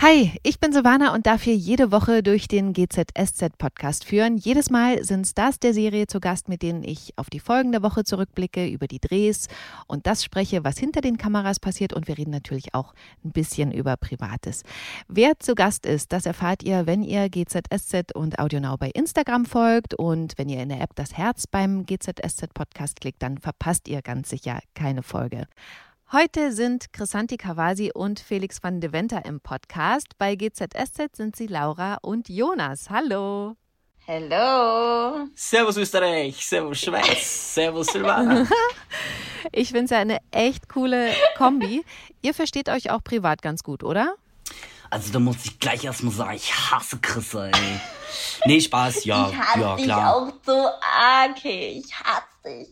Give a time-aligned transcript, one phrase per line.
[0.00, 4.36] Hi, ich bin Silvana und darf hier jede Woche durch den GZSZ-Podcast führen.
[4.36, 8.04] Jedes Mal sind Stars der Serie zu Gast, mit denen ich auf die folgende Woche
[8.04, 9.48] zurückblicke, über die Drehs
[9.88, 11.94] und das spreche, was hinter den Kameras passiert.
[11.94, 14.62] Und wir reden natürlich auch ein bisschen über Privates.
[15.08, 19.94] Wer zu Gast ist, das erfahrt ihr, wenn ihr GZSZ und AudioNow bei Instagram folgt.
[19.94, 24.30] Und wenn ihr in der App das Herz beim GZSZ-Podcast klickt, dann verpasst ihr ganz
[24.30, 25.48] sicher keine Folge.
[26.10, 30.16] Heute sind Chrisanti Kawasi und Felix van de Venter im Podcast.
[30.16, 32.88] Bei GZSZ sind sie Laura und Jonas.
[32.88, 33.56] Hallo.
[34.06, 35.26] Hallo.
[35.34, 38.48] Servus Österreich, Servus Schweiz, Servus Silvana.
[39.52, 41.84] ich finde es ja eine echt coole Kombi.
[42.22, 44.14] Ihr versteht euch auch privat ganz gut, oder?
[44.88, 47.52] Also da muss ich gleich erstmal sagen, ich hasse Chris, ey.
[48.46, 50.16] Nee, Spaß, ja, ich hasse ja, dich klar.
[50.16, 51.82] auch so arg, okay.
[51.84, 52.68] ich hasse dich.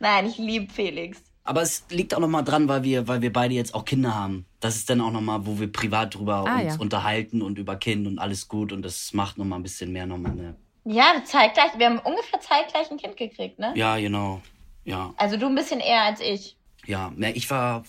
[0.00, 1.29] Nein, ich liebe Felix.
[1.44, 4.44] Aber es liegt auch nochmal dran, weil wir, weil wir beide jetzt auch Kinder haben.
[4.60, 6.80] Das ist dann auch nochmal, wo wir privat drüber Ah, uns ja.
[6.80, 10.32] unterhalten und über Kind und alles gut und das macht nochmal ein bisschen mehr nochmal
[10.32, 10.56] eine.
[10.84, 11.72] Ja, zeitgleich.
[11.78, 13.72] Wir haben ungefähr zeitgleich ein Kind gekriegt, ne?
[13.74, 14.40] Ja, genau.
[14.84, 16.56] Ja, Also du ein bisschen eher als ich.
[16.86, 17.12] ja.
[17.34, 17.84] Ich war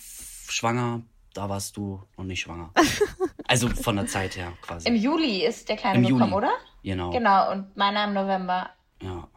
[0.49, 1.01] schwanger,
[1.33, 2.71] da warst du noch nicht schwanger.
[3.47, 4.87] Also von der Zeit her quasi.
[4.87, 6.35] Im Juli ist der Kleine Im gekommen, Juli.
[6.35, 6.51] oder?
[6.83, 7.09] Genau.
[7.11, 8.69] Genau, und meiner im November.
[9.01, 9.27] Ja.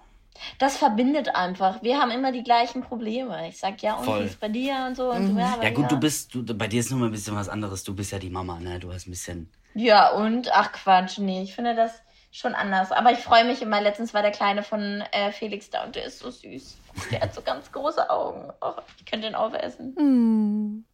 [0.58, 1.82] Das verbindet einfach.
[1.82, 3.48] Wir haben immer die gleichen Probleme.
[3.48, 4.20] Ich sag ja, und Voll.
[4.22, 5.10] wie ist bei dir und so.
[5.10, 5.88] Und du, ja, bei Ja gut, mir.
[5.88, 7.84] du bist, du, bei dir ist nochmal ein bisschen was anderes.
[7.84, 8.78] Du bist ja die Mama, ne?
[8.78, 9.50] Du hast ein bisschen.
[9.74, 10.50] Ja, und?
[10.52, 11.92] Ach Quatsch, nee, ich finde das
[12.30, 12.92] schon anders.
[12.92, 13.80] Aber ich freue mich immer.
[13.80, 16.76] Letztens war der Kleine von äh, Felix da und der ist so süß.
[17.10, 18.50] Der hat so ganz große Augen.
[18.60, 19.94] Och, ich könnte ihn aufessen.
[19.98, 20.84] Hm.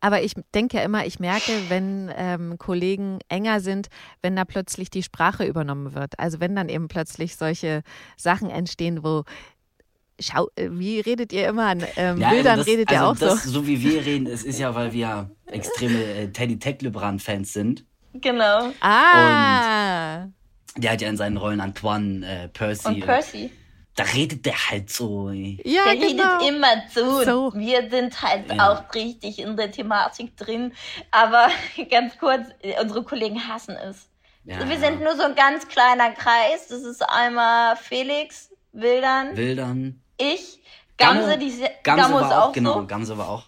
[0.00, 3.88] Aber ich denke ja immer, ich merke, wenn ähm, Kollegen enger sind,
[4.22, 6.18] wenn da plötzlich die Sprache übernommen wird.
[6.18, 7.82] Also wenn dann eben plötzlich solche
[8.16, 9.24] Sachen entstehen, wo
[10.22, 12.58] Schau, äh, wie redet ihr immer an ähm, Ja, also Bildern?
[12.58, 13.50] das, redet ihr also auch das, so?
[13.50, 17.84] so wie wir reden, es ist ja, weil wir extreme äh, Teddy Tecklebrand-Fans sind.
[18.12, 18.70] Genau.
[18.80, 20.26] Ah,
[20.76, 22.88] Der hat ja in seinen Rollen Antoine, äh, Percy.
[22.88, 23.50] Und Percy.
[24.02, 25.30] Da redet der halt so.
[25.30, 26.38] ja, Der genau.
[26.38, 27.22] redet immer zu.
[27.24, 27.52] So.
[27.54, 28.70] Wir sind halt Ja.
[28.72, 30.72] auch richtig in der Thematik drin.
[31.10, 31.48] Aber
[31.90, 32.48] ganz kurz,
[32.80, 34.08] unsere Kollegen hassen es.
[34.44, 36.68] Ja, Wir sind nur so ein ganz kleiner Kreis.
[36.68, 40.00] Das ist einmal Felix, Wildern, Wildern.
[40.16, 40.62] ich,
[40.96, 42.86] Gamse, Gammo- die se- Gamse Gammo ist war auch, auch genau, so.
[42.86, 43.42] Gamse war auch.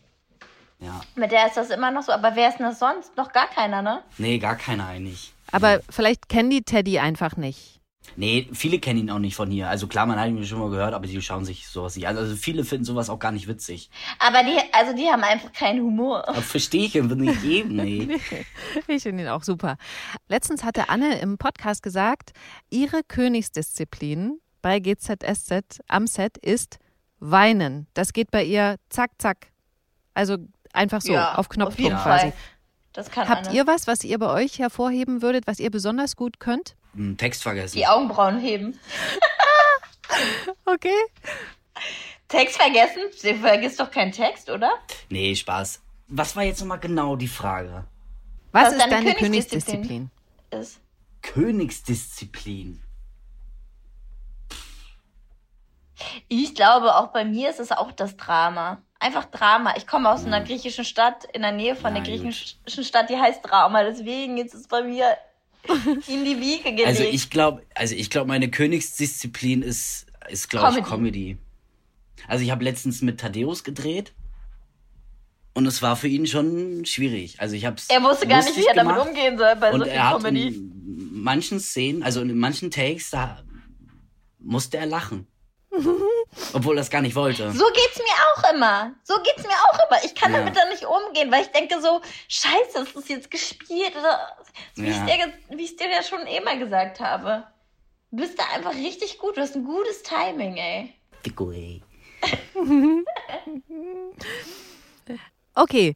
[0.80, 1.00] Ja.
[1.14, 2.12] Mit der ist das immer noch so.
[2.12, 3.16] Aber wer ist denn das sonst?
[3.16, 4.02] Noch gar keiner, ne?
[4.18, 5.32] Nee, gar keiner eigentlich.
[5.50, 7.78] Aber vielleicht kennen die Teddy einfach nicht.
[8.16, 9.68] Nee, viele kennen ihn auch nicht von hier.
[9.68, 12.16] Also klar, man hat ihn schon mal gehört, aber die schauen sich sowas nicht an.
[12.16, 13.90] Also viele finden sowas auch gar nicht witzig.
[14.18, 16.24] Aber die, also die haben einfach keinen Humor.
[16.42, 18.18] Verstehe ich einfach nicht geben, nee.
[18.86, 19.76] Ich finde ihn auch super.
[20.28, 22.32] Letztens hatte Anne im Podcast gesagt,
[22.70, 26.78] ihre Königsdisziplin bei GZSZ am Set ist
[27.18, 27.86] Weinen.
[27.94, 29.52] Das geht bei ihr zack, zack.
[30.12, 30.36] Also
[30.72, 32.32] einfach so, auf auf Knopfdruck quasi.
[32.92, 33.56] Das kann Habt Anne.
[33.56, 36.76] ihr was, was ihr bei euch hervorheben würdet, was ihr besonders gut könnt?
[36.94, 37.76] Hm, Text vergessen.
[37.76, 38.78] die Augenbrauen heben.
[40.66, 40.94] Okay.
[42.28, 43.02] Text vergessen?
[43.22, 44.72] Du vergisst doch keinen Text, oder?
[45.08, 45.80] Nee, Spaß.
[46.08, 47.84] Was war jetzt nochmal genau die Frage?
[48.52, 50.10] Was, Was ist deine deine Königsdisziplin?
[50.50, 50.60] Königsdisziplin?
[50.60, 50.80] Ist.
[51.22, 52.82] Königsdisziplin.
[56.28, 58.82] Ich glaube, auch bei mir ist es auch das Drama.
[58.98, 59.74] Einfach Drama.
[59.76, 62.22] Ich komme aus einer griechischen Stadt, in der Nähe von Na, der gut.
[62.22, 63.82] griechischen Stadt, die heißt Drama.
[63.84, 65.16] Deswegen ist es bei mir
[66.08, 66.86] in die Wiege gelegt.
[66.86, 71.38] Also ich glaube, also ich glaube, meine Königsdisziplin ist, ist glaube ich, Comedy.
[72.28, 74.12] Also ich habe letztens mit Thaddeus gedreht
[75.54, 77.40] und es war für ihn schon schwierig.
[77.40, 79.84] Also ich habe er wusste gar nicht, wie er damit umgehen soll bei Und so
[79.84, 80.48] viel er hat Comedy.
[80.48, 83.42] in manchen Szenen, also in manchen Takes, da
[84.38, 85.26] musste er lachen.
[86.54, 87.50] Obwohl er das gar nicht wollte.
[87.52, 88.04] So geht's mir
[88.34, 88.92] auch immer.
[89.04, 90.02] So geht's mir auch immer.
[90.04, 90.38] Ich kann Ja.
[90.38, 94.36] damit dann nicht umgehen, weil ich denke so, scheiße, ist das jetzt gespielt oder
[94.74, 95.06] wie Ja.
[95.06, 97.44] ich dir, wie ich dir ja schon eh mal gesagt habe.
[98.10, 99.36] Du bist da einfach richtig gut.
[99.36, 100.94] Du hast ein gutes Timing, ey.
[105.54, 105.94] Okay.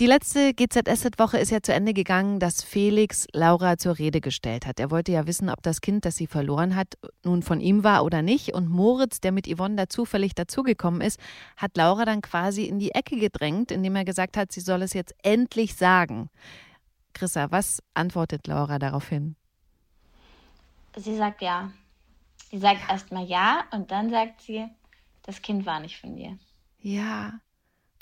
[0.00, 4.80] Die letzte GZSZ-Woche ist ja zu Ende gegangen, dass Felix Laura zur Rede gestellt hat.
[4.80, 8.04] Er wollte ja wissen, ob das Kind, das sie verloren hat, nun von ihm war
[8.04, 8.54] oder nicht.
[8.54, 11.20] Und Moritz, der mit Yvonne da zufällig dazugekommen ist,
[11.56, 14.94] hat Laura dann quasi in die Ecke gedrängt, indem er gesagt hat, sie soll es
[14.94, 16.28] jetzt endlich sagen.
[17.12, 19.36] Chrissa, was antwortet Laura daraufhin?
[20.96, 21.70] Sie sagt ja.
[22.50, 24.66] Sie sagt erstmal ja und dann sagt sie,
[25.22, 26.36] das Kind war nicht von dir.
[26.80, 27.34] Ja.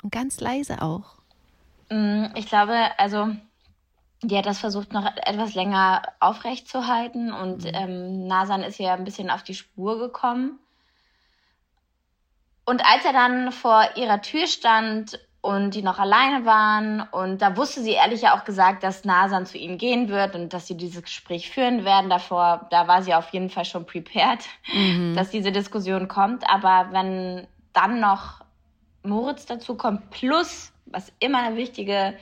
[0.01, 1.22] Und ganz leise auch.
[1.93, 3.29] Mm, Ich glaube, also
[4.23, 7.71] die hat das versucht, noch etwas länger aufrechtzuhalten und mhm.
[7.73, 10.59] ähm, Nasan ist ja ein bisschen auf die Spur gekommen.
[12.65, 17.57] Und als er dann vor ihrer Tür stand und die noch alleine waren und da
[17.57, 20.77] wusste sie ehrlich ja auch gesagt, dass Nasan zu ihnen gehen wird und dass sie
[20.77, 22.09] dieses Gespräch führen werden.
[22.09, 24.39] Davor, da war sie auf jeden Fall schon prepared,
[24.73, 25.13] mhm.
[25.15, 26.49] dass diese Diskussion kommt.
[26.49, 28.39] Aber wenn dann noch
[29.03, 32.17] Moritz dazu kommt, plus, was immer eine wichtige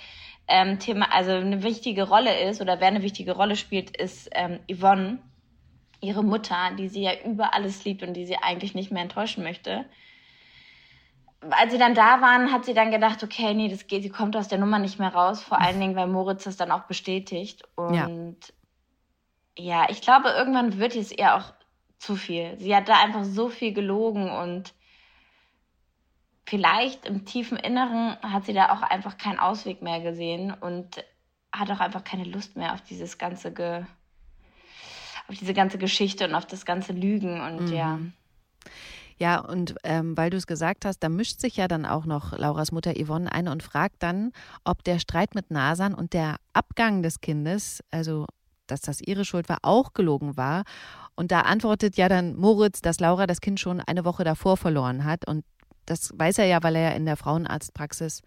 [0.47, 4.59] ähm, Thema, also eine wichtige Rolle ist oder wer eine wichtige Rolle spielt, ist ähm,
[4.71, 5.19] Yvonne,
[6.01, 9.44] ihre Mutter, die sie ja über alles liebt und die sie eigentlich nicht mehr enttäuschen
[9.44, 9.85] möchte.
[11.50, 14.35] Als sie dann da waren, hat sie dann gedacht, okay, nee, das geht, sie kommt
[14.35, 17.63] aus der Nummer nicht mehr raus, vor allen Dingen, weil Moritz das dann auch bestätigt.
[17.75, 18.38] Und
[19.57, 21.53] ja, ja ich glaube, irgendwann wird es ihr auch
[21.97, 22.57] zu viel.
[22.59, 24.73] Sie hat da einfach so viel gelogen und
[26.51, 31.01] vielleicht im tiefen Inneren hat sie da auch einfach keinen Ausweg mehr gesehen und
[31.53, 33.86] hat auch einfach keine Lust mehr auf dieses ganze Ge
[35.30, 37.74] auf diese ganze Geschichte und auf das ganze Lügen und mhm.
[37.74, 38.00] ja.
[39.18, 42.38] Ja, und ähm, weil du es gesagt hast, da mischt sich ja dann auch noch
[42.38, 44.33] Lauras Mutter Yvonne ein und fragt dann,
[44.65, 48.25] ob der Streit mit Nasan und der Abgang des Kindes, also
[48.68, 50.63] dass das ihre Schuld war, auch gelogen war.
[51.15, 55.06] Und da antwortet ja dann Moritz, dass Laura das Kind schon eine Woche davor verloren
[55.06, 55.25] hat.
[55.27, 55.45] Und
[55.86, 58.22] das weiß er ja, weil er ja in der Frauenarztpraxis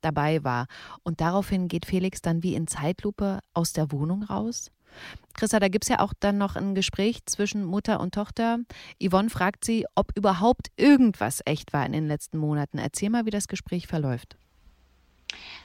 [0.00, 0.66] dabei war.
[1.02, 4.70] Und daraufhin geht Felix dann wie in Zeitlupe aus der Wohnung raus.
[5.34, 8.58] Christa, da gibt es ja auch dann noch ein Gespräch zwischen Mutter und Tochter.
[9.02, 12.78] Yvonne fragt sie, ob überhaupt irgendwas echt war in den letzten Monaten.
[12.78, 14.36] Erzähl mal, wie das Gespräch verläuft.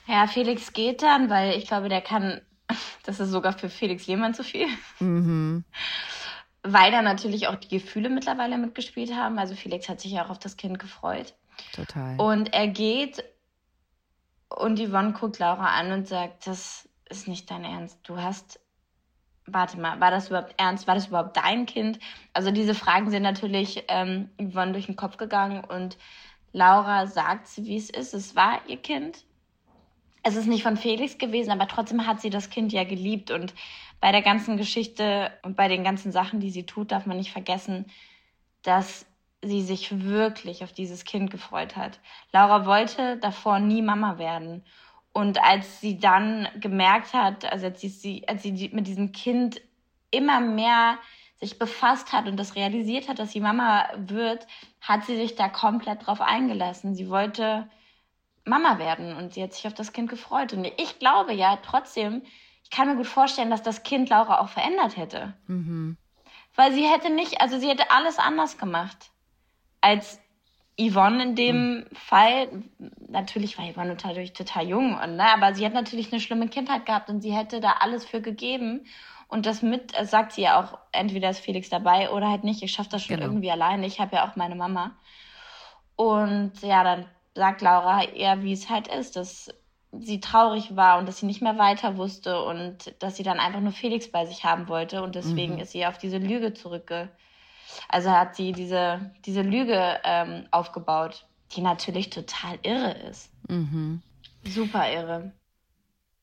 [0.08, 2.40] Ja, Felix geht dann, weil ich glaube, der kann,
[3.04, 4.68] das ist sogar für Felix Lehmann zu viel.
[5.00, 5.66] Mhm
[6.64, 9.40] weil da natürlich auch die Gefühle mittlerweile mitgespielt haben.
[9.40, 11.34] Also Felix hat sich ja auch auf das Kind gefreut.
[11.74, 12.20] Total.
[12.20, 13.24] Und er geht
[14.50, 18.00] und Yvonne guckt Laura an und sagt, das ist nicht dein Ernst.
[18.04, 18.60] Du hast,
[19.46, 20.88] warte mal, war das überhaupt ernst?
[20.88, 22.00] War das überhaupt dein Kind?
[22.34, 25.98] Also diese Fragen sind natürlich ähm, Yvonne durch den Kopf gegangen und
[26.54, 28.14] Laura sagt sie, wie es ist.
[28.14, 29.26] Es war ihr Kind.
[30.24, 33.54] Es ist nicht von Felix gewesen, aber trotzdem hat sie das Kind ja geliebt und
[34.00, 37.32] bei der ganzen Geschichte und bei den ganzen Sachen, die sie tut, darf man nicht
[37.32, 37.86] vergessen,
[38.64, 39.06] dass
[39.42, 42.00] sie sich wirklich auf dieses Kind gefreut hat.
[42.32, 44.64] Laura wollte davor nie Mama werden.
[45.14, 49.62] Und als sie dann gemerkt hat, also als sie, als sie mit diesem Kind
[50.12, 50.98] immer mehr
[51.40, 54.48] sich befasst hat und das realisiert hat, dass sie Mama wird,
[54.82, 56.96] hat sie sich da komplett drauf eingelassen.
[56.96, 57.70] Sie wollte
[58.44, 60.54] Mama werden und sie hat sich auf das Kind gefreut.
[60.54, 62.24] Und ich glaube ja trotzdem,
[62.70, 65.34] ich kann mir gut vorstellen, dass das Kind Laura auch verändert hätte.
[65.48, 65.96] Mhm.
[66.54, 69.12] Weil sie hätte nicht, also sie hätte alles anders gemacht
[69.80, 70.20] als
[70.78, 71.86] Yvonne in dem mhm.
[71.94, 72.50] Fall.
[73.08, 76.86] Natürlich war Yvonne natürlich total jung, und, ne, aber sie hat natürlich eine schlimme Kindheit
[76.86, 78.86] gehabt und sie hätte da alles für gegeben.
[79.30, 82.62] Und das mit, äh, sagt sie ja auch, entweder ist Felix dabei oder halt nicht.
[82.64, 83.30] Ich schaffe das schon genau.
[83.30, 83.88] irgendwie alleine.
[83.88, 84.92] Ich habe ja auch meine Mama.
[85.96, 89.54] Und ja, dann sagt Laura eher, wie es halt ist, dass
[89.92, 93.62] sie traurig war und dass sie nicht mehr weiter wusste und dass sie dann einfach
[93.62, 95.60] nur Felix bei sich haben wollte und deswegen mhm.
[95.60, 97.10] ist sie auf diese Lüge zurückge...
[97.90, 103.30] Also hat sie diese, diese Lüge ähm, aufgebaut, die natürlich total irre ist.
[103.50, 104.02] Mhm.
[104.46, 105.32] Super irre.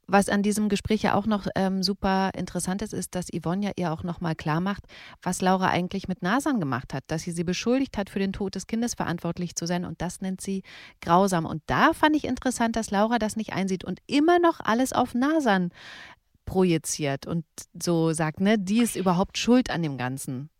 [0.06, 3.72] Was an diesem Gespräch ja auch noch ähm, super interessant ist, ist, dass Yvonne ja
[3.76, 4.84] ihr auch nochmal klar macht,
[5.22, 8.54] was Laura eigentlich mit Nasan gemacht hat, dass sie sie beschuldigt hat, für den Tod
[8.54, 10.62] des Kindes verantwortlich zu sein und das nennt sie
[11.00, 11.46] grausam.
[11.46, 15.14] Und da fand ich interessant, dass Laura das nicht einsieht und immer noch alles auf
[15.14, 15.70] Nasan
[16.44, 17.44] projiziert und
[17.80, 20.50] so sagt, ne, die ist überhaupt schuld an dem Ganzen.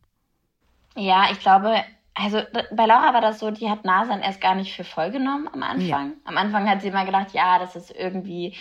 [0.96, 1.82] Ja, ich glaube,
[2.14, 5.48] also bei Laura war das so, die hat Nasan erst gar nicht für voll genommen
[5.52, 6.10] am Anfang.
[6.10, 6.16] Ja.
[6.24, 8.54] Am Anfang hat sie immer gedacht, ja, das ist irgendwie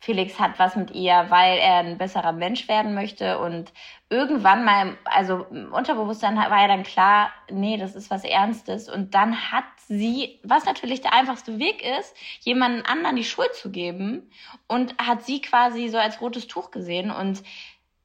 [0.00, 3.38] Felix hat was mit ihr, weil er ein besserer Mensch werden möchte.
[3.38, 3.72] Und
[4.08, 8.88] irgendwann mal, also im Unterbewusstsein war ja dann klar, nee, das ist was Ernstes.
[8.88, 13.70] Und dann hat sie, was natürlich der einfachste Weg ist, jemanden anderen die Schuld zu
[13.70, 14.30] geben
[14.68, 17.10] und hat sie quasi so als rotes Tuch gesehen.
[17.10, 17.42] Und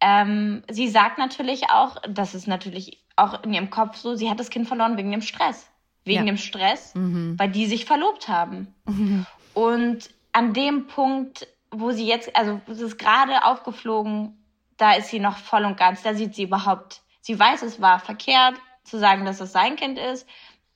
[0.01, 4.39] ähm, sie sagt natürlich auch, das ist natürlich auch in ihrem Kopf so, sie hat
[4.39, 5.69] das Kind verloren wegen dem Stress.
[6.05, 6.25] Wegen ja.
[6.25, 7.37] dem Stress, mhm.
[7.37, 8.73] weil die sich verlobt haben.
[8.85, 9.25] Mhm.
[9.53, 14.37] Und an dem Punkt wo sie jetzt, also es ist gerade aufgeflogen,
[14.77, 17.99] da ist sie noch voll und ganz, da sieht sie überhaupt, sie weiß, es war
[17.99, 20.27] verkehrt zu sagen, dass es sein Kind ist,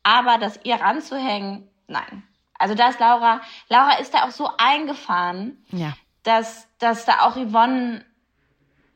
[0.03, 2.23] aber das ihr ranzuhängen, nein.
[2.59, 5.93] Also da ist Laura, Laura ist da auch so eingefahren, ja.
[6.23, 8.03] dass, dass da auch Yvonne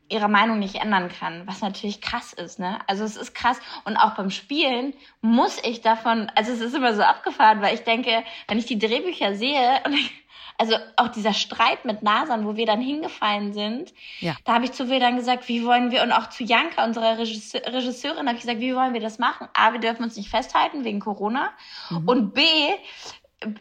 [0.08, 2.78] ihre Meinung nicht ändern kann, was natürlich krass ist, ne?
[2.86, 4.92] Also es ist krass und auch beim Spielen
[5.22, 8.78] muss ich davon, also es ist immer so abgefahren, weil ich denke, wenn ich die
[8.78, 10.12] Drehbücher sehe und ich,
[10.62, 14.36] also auch dieser Streit mit Nasan, wo wir dann hingefallen sind, ja.
[14.44, 17.18] da habe ich zu Will dann gesagt, wie wollen wir, und auch zu Janka, unserer
[17.18, 19.48] Regisseur, Regisseurin, habe ich gesagt, wie wollen wir das machen?
[19.54, 21.50] A, wir dürfen uns nicht festhalten wegen Corona.
[21.90, 22.08] Mhm.
[22.08, 22.42] Und B,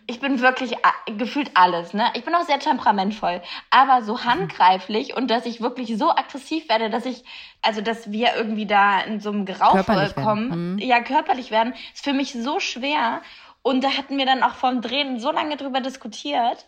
[0.05, 0.75] ich bin wirklich
[1.17, 2.05] gefühlt alles, ne?
[2.13, 3.41] Ich bin auch sehr temperamentvoll,
[3.71, 7.23] aber so handgreiflich und dass ich wirklich so aggressiv werde, dass ich,
[7.63, 10.77] also dass wir irgendwie da in so einem Geraufe kommen, mhm.
[10.77, 13.23] ja, körperlich werden, ist für mich so schwer.
[13.63, 16.67] Und da hatten wir dann auch vorm Drehen so lange drüber diskutiert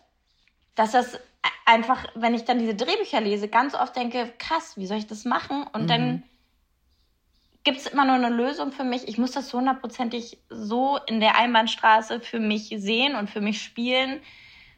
[0.74, 1.18] dass das
[1.66, 5.24] einfach, wenn ich dann diese Drehbücher lese, ganz oft denke, krass, wie soll ich das
[5.24, 5.66] machen?
[5.72, 5.88] Und mhm.
[5.88, 6.22] dann
[7.64, 9.08] gibt es immer nur eine Lösung für mich.
[9.08, 13.62] Ich muss das so hundertprozentig so in der Einbahnstraße für mich sehen und für mich
[13.62, 14.20] spielen,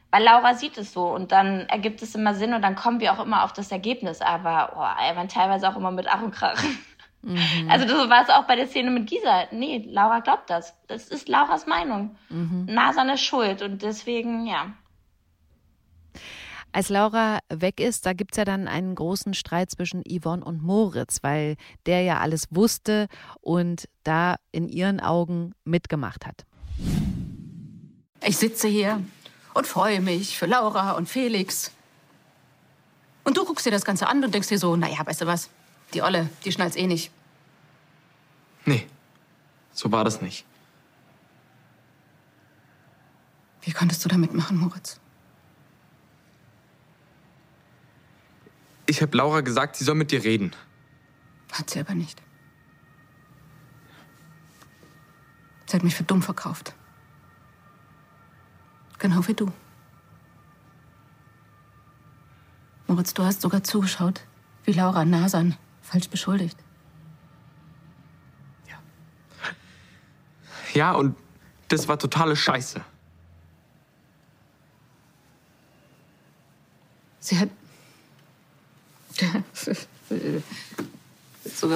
[0.09, 3.11] weil Laura sieht es so und dann ergibt es immer Sinn und dann kommen wir
[3.11, 4.21] auch immer auf das Ergebnis.
[4.21, 6.63] Aber oh, er war teilweise auch immer mit Ach und Krach.
[7.23, 7.69] Mhm.
[7.69, 9.47] Also so war es auch bei der Szene mit Gisa.
[9.51, 10.73] Nee, Laura glaubt das.
[10.87, 12.15] Das ist Lauras Meinung.
[12.29, 12.67] Mhm.
[12.69, 14.71] Nasan ist schuld und deswegen, ja,
[16.71, 20.61] als Laura weg ist, da gibt es ja dann einen großen Streit zwischen Yvonne und
[20.61, 21.55] Moritz, weil
[21.85, 23.07] der ja alles wusste
[23.41, 26.45] und da in ihren Augen mitgemacht hat.
[28.23, 29.03] Ich sitze hier
[29.53, 31.71] und freue mich für Laura und Felix.
[33.23, 35.49] Und du guckst dir das Ganze an und denkst dir so, naja, weißt du was,
[35.93, 37.11] die Olle, die schnallt's eh nicht.
[38.65, 38.85] Nee,
[39.73, 40.45] so war das nicht.
[43.61, 44.99] Wie konntest du da mitmachen, Moritz?
[48.87, 50.55] Ich habe Laura gesagt, sie soll mit dir reden.
[51.51, 52.21] Hat sie aber nicht.
[55.65, 56.73] Sie hat mich für dumm verkauft.
[58.97, 59.51] Genau wie du.
[62.87, 64.21] Moritz, du hast sogar zugeschaut,
[64.63, 66.57] wie Laura Nasan falsch beschuldigt.
[68.67, 68.79] Ja.
[70.73, 71.17] Ja, und
[71.67, 72.81] das war totale Scheiße.
[77.19, 77.49] Sie hat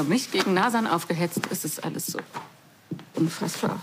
[0.02, 1.42] Sogar mich gegen Nasan aufgehetzt.
[1.52, 2.18] Es ist alles so
[3.14, 3.80] unfassbar.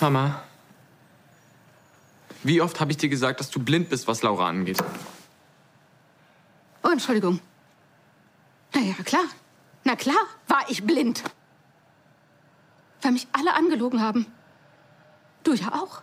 [0.00, 0.42] Mama,
[2.42, 4.84] wie oft habe ich dir gesagt, dass du blind bist, was Laura angeht?
[6.82, 7.40] Oh, Entschuldigung.
[8.74, 9.24] Na ja, klar.
[9.84, 11.24] Na klar war ich blind.
[13.00, 14.26] Weil mich alle angelogen haben.
[15.42, 16.02] Du ja auch.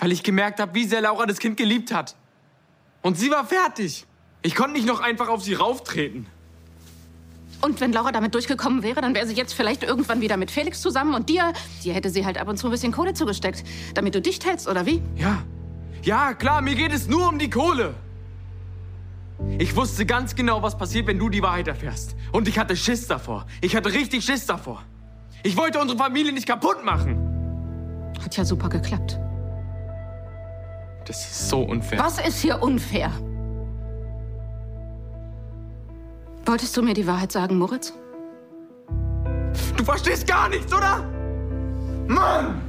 [0.00, 2.16] Weil ich gemerkt habe, wie sehr Laura das Kind geliebt hat.
[3.02, 4.06] Und sie war fertig.
[4.42, 6.26] Ich konnte nicht noch einfach auf sie rauftreten.
[7.60, 10.80] Und wenn Laura damit durchgekommen wäre, dann wäre sie jetzt vielleicht irgendwann wieder mit Felix
[10.80, 11.52] zusammen und dir,
[11.84, 13.64] dir hätte sie halt ab und zu ein bisschen Kohle zugesteckt,
[13.94, 15.02] damit du dicht hältst, oder wie?
[15.16, 15.42] Ja.
[16.02, 17.94] Ja, klar, mir geht es nur um die Kohle.
[19.58, 22.16] Ich wusste ganz genau, was passiert, wenn du die Wahrheit erfährst.
[22.32, 23.46] Und ich hatte Schiss davor.
[23.60, 24.82] Ich hatte richtig Schiss davor.
[25.42, 28.14] Ich wollte unsere Familie nicht kaputt machen.
[28.22, 29.18] Hat ja super geklappt.
[31.10, 31.98] Das ist so unfair.
[31.98, 33.10] Was ist hier unfair?
[36.46, 37.92] Wolltest du mir die Wahrheit sagen, Moritz?
[39.76, 41.02] Du verstehst gar nichts, oder?
[42.06, 42.62] Mann!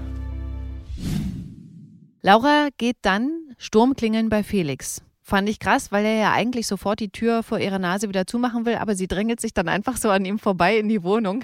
[2.24, 3.29] Laura geht dann
[3.60, 5.03] Sturmklingeln bei Felix.
[5.21, 8.65] Fand ich krass, weil er ja eigentlich sofort die Tür vor ihrer Nase wieder zumachen
[8.65, 11.43] will, aber sie drängelt sich dann einfach so an ihm vorbei in die Wohnung.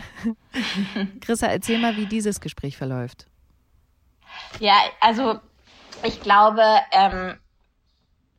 [1.22, 3.28] Chrissa, erzähl mal, wie dieses Gespräch verläuft.
[4.60, 5.40] Ja, also
[6.04, 7.38] ich glaube, ähm,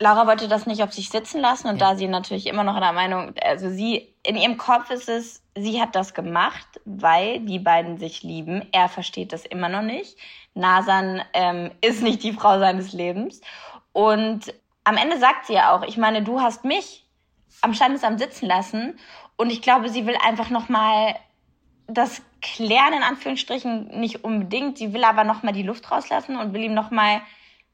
[0.00, 1.90] Laura wollte das nicht auf sich sitzen lassen und ja.
[1.90, 5.42] da sie natürlich immer noch in der Meinung, also sie, in ihrem Kopf ist es,
[5.56, 8.66] sie hat das gemacht, weil die beiden sich lieben.
[8.70, 10.16] Er versteht das immer noch nicht.
[10.54, 13.40] Nasan ähm, ist nicht die Frau seines Lebens.
[13.92, 17.04] Und am Ende sagt sie ja auch, ich meine, du hast mich
[17.60, 18.98] am Standesamt sitzen lassen
[19.36, 21.16] und ich glaube, sie will einfach nochmal
[21.88, 24.78] das klären, in Anführungsstrichen, nicht unbedingt.
[24.78, 27.22] Sie will aber nochmal die Luft rauslassen und will ihm nochmal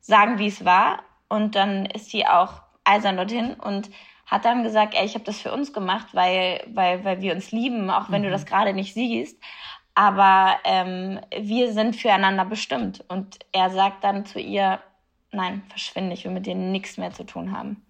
[0.05, 1.03] sagen, wie es war.
[1.29, 3.91] Und dann ist sie auch eisern dorthin und
[4.27, 7.51] hat dann gesagt, ey, ich habe das für uns gemacht, weil, weil, weil wir uns
[7.53, 8.27] lieben, auch wenn mhm.
[8.27, 9.41] du das gerade nicht siehst.
[9.95, 13.05] Aber ähm, wir sind füreinander bestimmt.
[13.09, 14.81] Und er sagt dann zu ihr,
[15.31, 17.85] nein, verschwinde, ich will mit dir nichts mehr zu tun haben.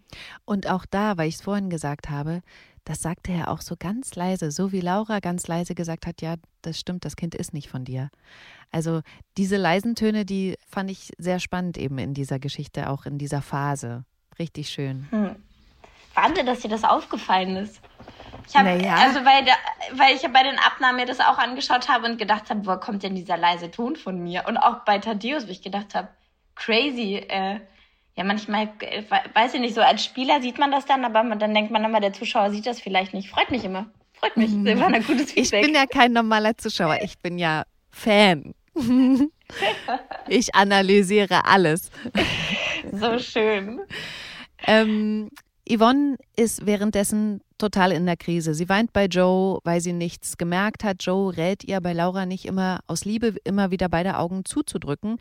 [0.44, 2.42] Und auch da, weil ich es vorhin gesagt habe,
[2.84, 6.34] das sagte er auch so ganz leise, so wie Laura ganz leise gesagt hat, ja,
[6.62, 8.10] das stimmt, das Kind ist nicht von dir.
[8.70, 9.00] Also
[9.36, 13.40] diese leisen Töne, die fand ich sehr spannend eben in dieser Geschichte, auch in dieser
[13.40, 14.04] Phase.
[14.38, 15.06] Richtig schön.
[15.10, 15.36] Hm.
[16.14, 17.80] Wahnsinn, dass dir das aufgefallen ist.
[18.46, 18.96] Ich habe, naja.
[18.96, 19.46] also weil,
[19.98, 23.02] weil ich bei den Abnahmen mir das auch angeschaut habe und gedacht habe, woher kommt
[23.02, 24.44] denn dieser leise Ton von mir?
[24.46, 26.08] Und auch bei Thaddeus, wo ich gedacht habe,
[26.54, 27.60] crazy, äh,
[28.16, 29.02] ja, manchmal, äh,
[29.35, 32.00] weiß ich nicht, so als Spieler sieht man das dann, aber dann denkt man immer,
[32.00, 33.28] der Zuschauer sieht das vielleicht nicht.
[33.28, 33.87] Freut mich immer.
[34.12, 34.50] freut mich.
[34.50, 35.64] Silvana, gutes Ich Feedback.
[35.66, 38.54] bin ja kein normaler Zuschauer, ich bin ja Fan.
[40.26, 41.90] Ich analysiere alles.
[42.92, 43.80] so schön.
[44.66, 45.28] Ähm,
[45.68, 48.54] Yvonne ist währenddessen total in der Krise.
[48.54, 51.04] Sie weint bei Joe, weil sie nichts gemerkt hat.
[51.04, 55.18] Joe rät ihr bei Laura nicht immer aus Liebe immer wieder beide Augen zuzudrücken.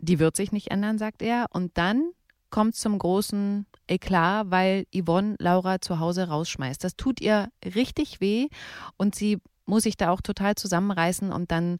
[0.00, 1.46] Die wird sich nicht ändern, sagt er.
[1.50, 2.10] Und dann
[2.50, 6.82] kommt zum großen Eklat, weil Yvonne Laura zu Hause rausschmeißt.
[6.82, 8.48] Das tut ihr richtig weh
[8.96, 11.78] und sie muss sich da auch total zusammenreißen und dann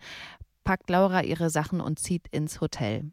[0.64, 3.10] packt Laura ihre Sachen und zieht ins Hotel.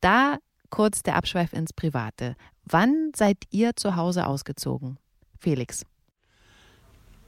[0.00, 0.38] Da
[0.70, 2.36] kurz der Abschweif ins Private.
[2.64, 4.98] Wann seid ihr zu Hause ausgezogen?
[5.38, 5.84] Felix.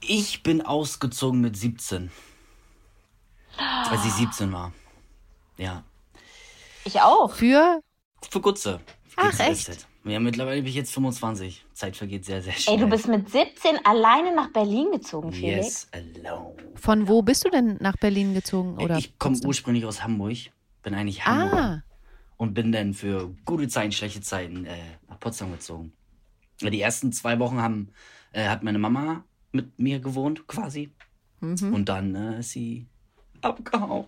[0.01, 2.11] Ich bin ausgezogen mit 17.
[3.57, 4.73] Als ich 17 war.
[5.57, 5.83] Ja.
[6.85, 7.33] Ich auch.
[7.33, 7.81] Für
[8.29, 8.79] Für Gutze.
[9.15, 9.87] Ach, echt?
[10.03, 11.63] Ja, mittlerweile bin ich jetzt 25.
[11.73, 12.75] Zeit vergeht sehr, sehr schnell.
[12.75, 15.87] Ey, du bist mit 17 alleine nach Berlin gezogen, Felix.
[15.93, 16.55] Yes, alone.
[16.75, 18.77] von wo bist du denn nach Berlin gezogen?
[18.77, 20.37] Oder ich komme ursprünglich aus Hamburg.
[20.81, 21.83] Bin eigentlich Hamburger.
[21.85, 21.93] Ah,
[22.37, 25.93] Und bin dann für gute Zeiten, schlechte Zeiten äh, nach Potsdam gezogen.
[26.61, 27.89] Die ersten zwei Wochen haben,
[28.31, 30.89] äh, hat meine Mama mit mir gewohnt, quasi.
[31.41, 31.73] Mhm.
[31.73, 32.87] Und dann äh, ist sie
[33.41, 34.07] abgehauen.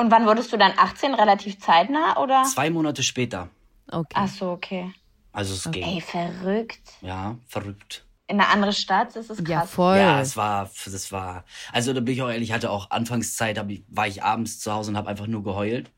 [0.00, 1.12] Und wann wurdest du dann 18?
[1.12, 2.44] Relativ zeitnah, oder?
[2.44, 3.50] Zwei Monate später.
[3.92, 4.14] okay.
[4.14, 4.94] Ach so, okay.
[5.30, 5.84] Also es ging.
[5.84, 6.80] Ey, verrückt.
[7.02, 8.06] Ja, verrückt.
[8.26, 9.70] In eine andere Stadt, das ist ja, krass.
[9.70, 9.98] voll.
[9.98, 13.58] Ja, es war, das war, also da bin ich auch ehrlich, ich hatte auch Anfangszeit,
[13.58, 15.90] hab ich, war ich abends zu Hause und habe einfach nur geheult,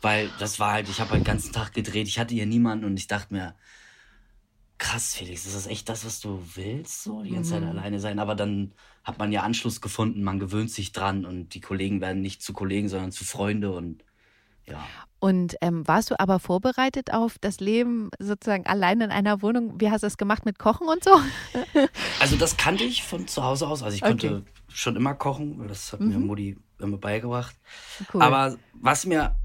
[0.00, 2.84] weil das war halt, ich habe halt den ganzen Tag gedreht, ich hatte hier niemanden
[2.84, 3.56] und ich dachte mir,
[4.82, 8.18] krass, Felix, ist das echt das, was du willst, so die ganze Zeit alleine sein?
[8.18, 8.74] Aber dann
[9.04, 12.52] hat man ja Anschluss gefunden, man gewöhnt sich dran und die Kollegen werden nicht zu
[12.52, 14.04] Kollegen, sondern zu Freunde und
[14.66, 14.80] ja.
[15.20, 19.80] Und ähm, warst du aber vorbereitet auf das Leben sozusagen allein in einer Wohnung?
[19.80, 21.12] Wie hast du es gemacht mit Kochen und so?
[22.20, 23.82] Also das kannte ich von zu Hause aus.
[23.82, 24.10] Also ich Okay.
[24.10, 27.54] konnte schon immer kochen, weil das hat mir Mutti immer beigebracht.
[28.12, 28.22] Cool.
[28.22, 29.36] Aber was mir,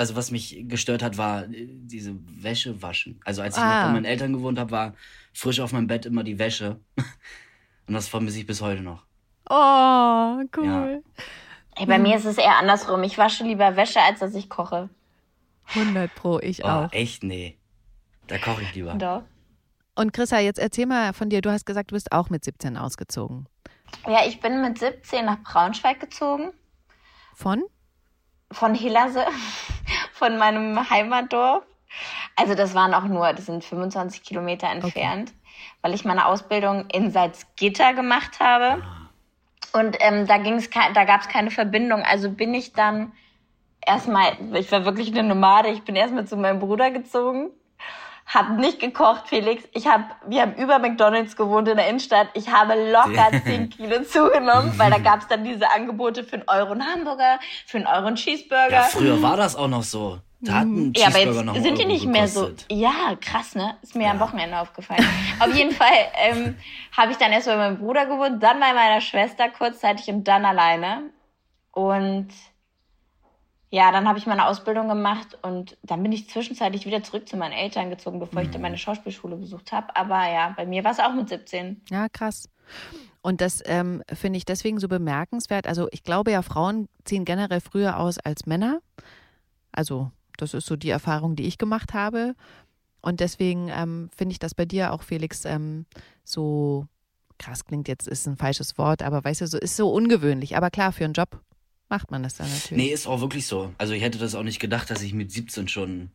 [0.00, 3.20] also was mich gestört hat, war äh, diese Wäsche waschen.
[3.24, 3.80] Also als ich Ah.
[3.82, 4.94] noch bei meinen Eltern gewohnt habe, war
[5.32, 6.80] frisch auf meinem Bett immer die Wäsche.
[7.86, 9.04] Und das vermisse ich bis heute noch.
[9.48, 11.02] oh, cool.
[11.76, 13.02] Ey, bei mir ist es eher andersrum.
[13.04, 14.88] Ich wasche lieber Wäsche, als dass ich koche.
[15.74, 16.92] 100 pro, ich Oh, auch.
[16.92, 17.22] echt?
[17.22, 17.56] Nee.
[18.26, 18.94] Da koche ich lieber.
[18.94, 19.22] Doch.
[19.96, 21.40] Und Chrissa, jetzt erzähl mal von dir.
[21.42, 23.46] Du hast gesagt, du bist auch mit 17 ausgezogen.
[24.06, 26.52] Ja, ich bin mit 17 nach Braunschweig gezogen.
[27.34, 27.62] Von?
[28.52, 29.24] Von Hillerse,
[30.20, 31.64] von meinem Heimatdorf.
[32.36, 35.32] Also das waren auch nur, das sind 25 Kilometer entfernt,
[35.80, 38.82] weil ich meine Ausbildung in Salzgitter gemacht habe.
[39.72, 42.02] Und ähm, da ging's da gab es keine Verbindung.
[42.02, 43.12] Also bin ich dann
[43.84, 45.70] erstmal, ich war wirklich eine Nomade.
[45.70, 47.50] Ich bin erstmal zu meinem Bruder gezogen,
[48.32, 49.64] hab nicht gekocht, Felix.
[49.72, 52.28] Ich hab, wir haben über McDonald's gewohnt in der Innenstadt.
[52.34, 56.72] Ich habe locker 10 Kilo zugenommen, weil da gab's dann diese Angebote für einen Euro
[56.72, 58.70] einen Hamburger, für einen Euro einen Cheeseburger.
[58.70, 60.18] Ja, früher war das auch noch so.
[60.42, 62.42] Da hat ein Ja, aber Cheeseburger jetzt noch sind die nicht mehr so.
[62.46, 62.72] gekostet.
[62.72, 63.76] Ja, krass, ne?
[63.82, 65.04] Ist mir am Wochenende aufgefallen.
[65.40, 66.56] Auf jeden Fall ähm,
[66.96, 70.44] habe ich dann erst bei meinem Bruder gewohnt, dann bei meiner Schwester kurzzeitig und dann
[70.44, 71.10] alleine.
[71.72, 72.28] Und
[73.70, 77.36] ja, dann habe ich meine Ausbildung gemacht und dann bin ich zwischenzeitlich wieder zurück zu
[77.36, 78.52] meinen Eltern gezogen, bevor ich Mhm.
[78.52, 79.94] dann meine Schauspielschule besucht habe.
[79.96, 81.80] Aber ja, bei mir war es auch mit 17.
[81.90, 82.48] Ja, krass.
[83.22, 85.66] Und das ähm, finde ich deswegen so bemerkenswert.
[85.66, 88.80] Also ich glaube ja, Frauen ziehen generell früher aus als Männer.
[89.72, 92.34] Also das ist so die Erfahrung, die ich gemacht habe.
[93.02, 95.86] Und deswegen ähm, finde ich das bei dir auch, Felix, ähm,
[96.24, 96.86] so
[97.38, 100.56] krass klingt jetzt, ist ein falsches Wort, aber weißt du, so ist so ungewöhnlich.
[100.56, 101.40] Aber klar, für einen Job
[101.90, 102.82] macht man das dann natürlich.
[102.84, 103.74] Nee, ist auch wirklich so.
[103.76, 106.10] Also ich hätte das auch nicht gedacht, dass ich mit 17 schon.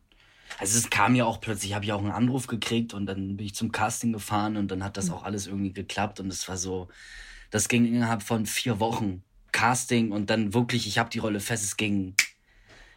[0.58, 3.46] Also es kam ja auch plötzlich, habe ich auch einen Anruf gekriegt und dann bin
[3.46, 5.00] ich zum Casting gefahren und dann hat Mhm.
[5.00, 6.88] das auch alles irgendwie geklappt und es war so,
[7.50, 11.64] das ging innerhalb von vier Wochen Casting und dann wirklich, ich habe die Rolle fest,
[11.64, 12.14] es ging,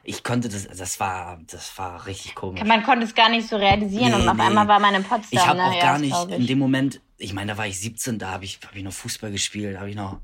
[0.04, 2.64] ich konnte das, das war, das war richtig komisch.
[2.64, 4.44] Man konnte es gar nicht so realisieren Nee, und auf nee.
[4.44, 5.28] einmal war man in Potsdam.
[5.32, 5.64] Ich habe ne?
[5.66, 8.46] auch Ja, gar nicht in dem Moment, ich meine, da war ich 17, da habe
[8.46, 10.20] ich, hab ich noch Fußball gespielt, habe ich noch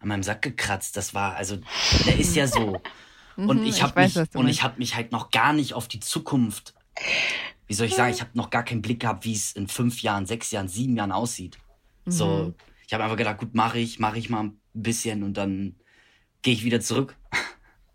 [0.00, 0.96] an meinem Sack gekratzt.
[0.96, 1.58] Das war, also,
[2.06, 2.80] der ist ja so.
[3.36, 6.74] Und ich habe mich, und ich habe mich halt noch gar nicht auf die Zukunft,
[7.68, 10.02] wie soll ich sagen, ich habe noch gar keinen Blick gehabt, wie es in fünf
[10.02, 11.56] Jahren, sechs Jahren, sieben Jahren aussieht.
[12.04, 12.52] So,
[12.86, 15.76] ich habe einfach gedacht, gut, mache ich, mache ich mal ein bisschen und dann
[16.42, 17.16] gehe ich wieder zurück.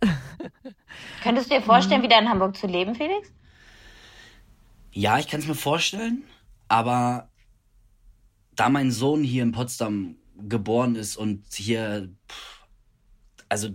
[1.21, 3.31] Könntest du dir vorstellen, wieder in Hamburg zu leben, Felix?
[4.91, 6.23] Ja, ich kann es mir vorstellen,
[6.69, 7.29] aber
[8.55, 12.09] da mein Sohn hier in Potsdam geboren ist und hier,
[13.49, 13.69] also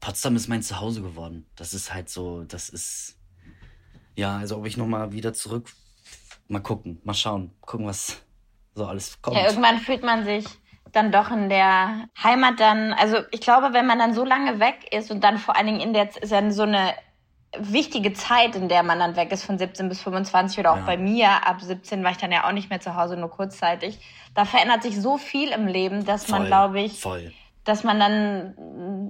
[0.00, 1.46] Potsdam ist mein Zuhause geworden.
[1.56, 3.18] Das ist halt so, das ist,
[4.14, 5.72] ja, also ob ich nochmal wieder zurück,
[6.48, 8.22] mal gucken, mal schauen, gucken, was
[8.74, 9.36] so alles kommt.
[9.36, 10.46] Ja, irgendwann fühlt man sich
[10.92, 14.92] dann doch in der Heimat dann, also ich glaube, wenn man dann so lange weg
[14.92, 16.94] ist und dann vor allen Dingen in der, ist dann so eine
[17.56, 20.82] wichtige Zeit, in der man dann weg ist, von 17 bis 25 oder auch Ja.
[20.84, 21.28] bei mir.
[21.46, 23.98] Ab 17 war ich dann ja auch nicht mehr zu Hause, nur kurzzeitig.
[24.34, 27.32] Da verändert sich so viel im Leben, dass man, Voll, glaube ich, Voll.
[27.64, 28.54] dass man dann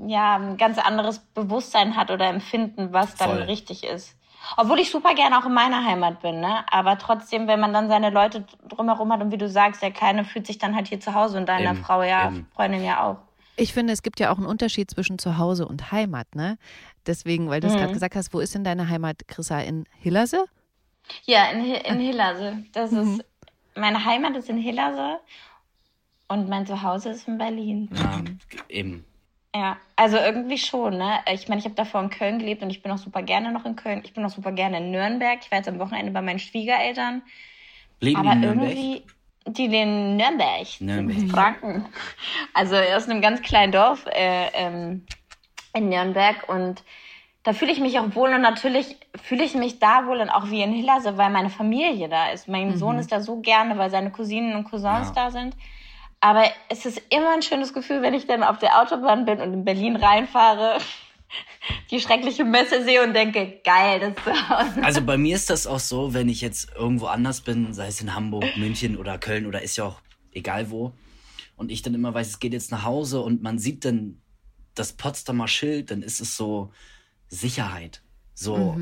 [0.04, 3.42] mm, ja ein ganz anderes Bewusstsein hat oder Empfinden, was dann Voll.
[3.42, 4.14] richtig ist.
[4.56, 6.64] Obwohl ich super gerne auch in meiner Heimat bin, ne?
[6.70, 10.24] Aber trotzdem, wenn man dann seine Leute drumherum hat und wie du sagst, der Kleine
[10.24, 12.32] fühlt sich dann halt hier zu Hause und deine Eben, Frau ja.
[12.54, 13.16] Freundin ja auch.
[13.58, 16.58] Ich finde, es gibt ja auch einen Unterschied zwischen Zuhause und Heimat, ne?
[17.06, 17.78] Deswegen, weil du es Mhm.
[17.78, 19.58] gerade gesagt hast, wo ist denn deine Heimat, Chrissa?
[19.60, 20.46] In Hillerse?
[21.26, 22.64] Ja, in, in Hillerse.
[22.72, 23.24] Das ist
[23.74, 25.18] meine Heimat ist in Hillerse
[26.28, 27.90] und mein Zuhause ist in Berlin.
[27.96, 28.22] Ja,
[28.68, 29.04] eben.
[29.54, 31.20] Ja, also irgendwie schon, ne?
[31.32, 33.64] Ich meine, ich habe davor in Köln gelebt und ich bin auch super gerne noch
[33.64, 34.02] in Köln.
[34.04, 35.38] Ich bin auch super gerne in Nürnberg.
[35.42, 37.22] Ich war jetzt am Wochenende bei meinen Schwiegereltern.
[38.00, 39.02] Leben Aber in Nürnberg?
[39.46, 41.18] Die in Nürnberg, Nürnberg.
[41.18, 41.86] in Franken.
[42.54, 45.06] Also aus einem ganz kleinen Dorf äh, ähm,
[45.74, 46.48] in Nürnberg.
[46.48, 46.82] Und
[47.44, 48.34] da fühle ich mich auch wohl.
[48.34, 52.08] Und natürlich fühle ich mich da wohl und auch wie in Hillerse, weil meine Familie
[52.08, 52.48] da ist.
[52.48, 55.24] Mein Sohn ist da so gerne, weil seine Cousinen und Cousins Ja.
[55.24, 55.56] da sind.
[56.20, 59.52] Aber es ist immer ein schönes Gefühl, wenn ich dann auf der Autobahn bin und
[59.54, 60.78] in Berlin reinfahre,
[61.90, 64.82] die schreckliche Messe sehe und denke, geil, das ist zu Hause.
[64.82, 68.00] Also bei mir ist das auch so, wenn ich jetzt irgendwo anders bin, sei es
[68.00, 70.00] in Hamburg, München oder Köln oder ist ja auch
[70.32, 70.92] egal wo,
[71.56, 74.22] und ich dann immer weiß, es geht jetzt nach Hause und man sieht dann
[74.74, 76.72] das Potsdamer Schild, dann ist es so
[77.28, 78.02] Sicherheit.
[78.34, 78.76] So,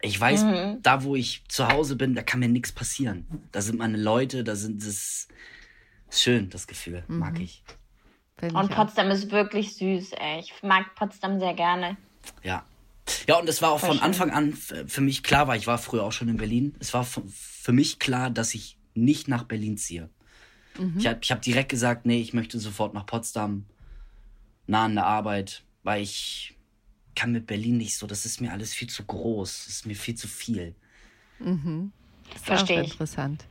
[0.00, 0.46] ich weiß,
[0.80, 3.26] da wo ich zu Hause bin, da kann mir nichts passieren.
[3.52, 5.28] Da sind meine Leute, da sind es
[6.10, 7.62] schön, das Gefühl, mag ich.
[8.42, 8.76] Und ich auch.
[8.76, 10.40] Potsdam ist wirklich süß, ey.
[10.40, 11.96] Ich mag Potsdam sehr gerne.
[12.42, 12.64] Ja.
[13.28, 14.06] Ja, und es war auch Voll von schön.
[14.06, 16.74] Anfang an für mich klar, weil ich war früher auch schon in Berlin.
[16.78, 20.08] Es war für mich klar, dass ich nicht nach Berlin ziehe.
[20.96, 23.66] Ich habe ich hab direkt gesagt, nee, ich möchte sofort nach Potsdam,
[24.66, 26.56] nah an der Arbeit, weil ich
[27.14, 29.96] kann mit Berlin nicht so, das ist mir alles viel zu groß, das ist mir
[29.96, 30.74] viel zu viel.
[31.40, 32.92] Ist Verstehe auch ich.
[32.92, 33.44] interessant.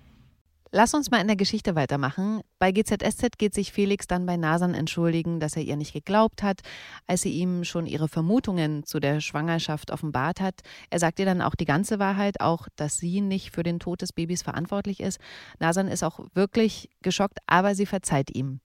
[0.73, 2.39] Lass uns mal in der Geschichte weitermachen.
[2.57, 6.62] Bei GZSZ geht sich Felix dann bei Nasan entschuldigen, dass er ihr nicht geglaubt hat,
[7.07, 10.62] als sie ihm schon ihre Vermutungen zu der Schwangerschaft offenbart hat.
[10.89, 14.01] Er sagt ihr dann auch die ganze Wahrheit, auch dass sie nicht für den Tod
[14.01, 15.19] des Babys verantwortlich ist.
[15.60, 18.62] Nasan ist auch wirklich geschockt, aber sie verzeiht ihm.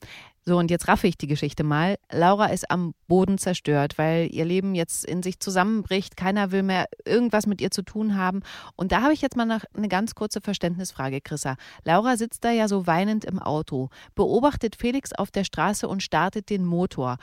[0.49, 1.97] So, und jetzt raffe ich die Geschichte mal.
[2.09, 6.17] Laura ist am Boden zerstört, weil ihr Leben jetzt in sich zusammenbricht.
[6.17, 8.43] Keiner will mehr irgendwas mit ihr zu tun haben.
[8.77, 11.57] Und da habe ich jetzt mal noch eine ganz kurze Verständnisfrage, Chrissa.
[11.83, 16.49] Laura sitzt da ja so weinend im Auto, beobachtet Felix auf der Straße und startet
[16.49, 17.17] den Motor.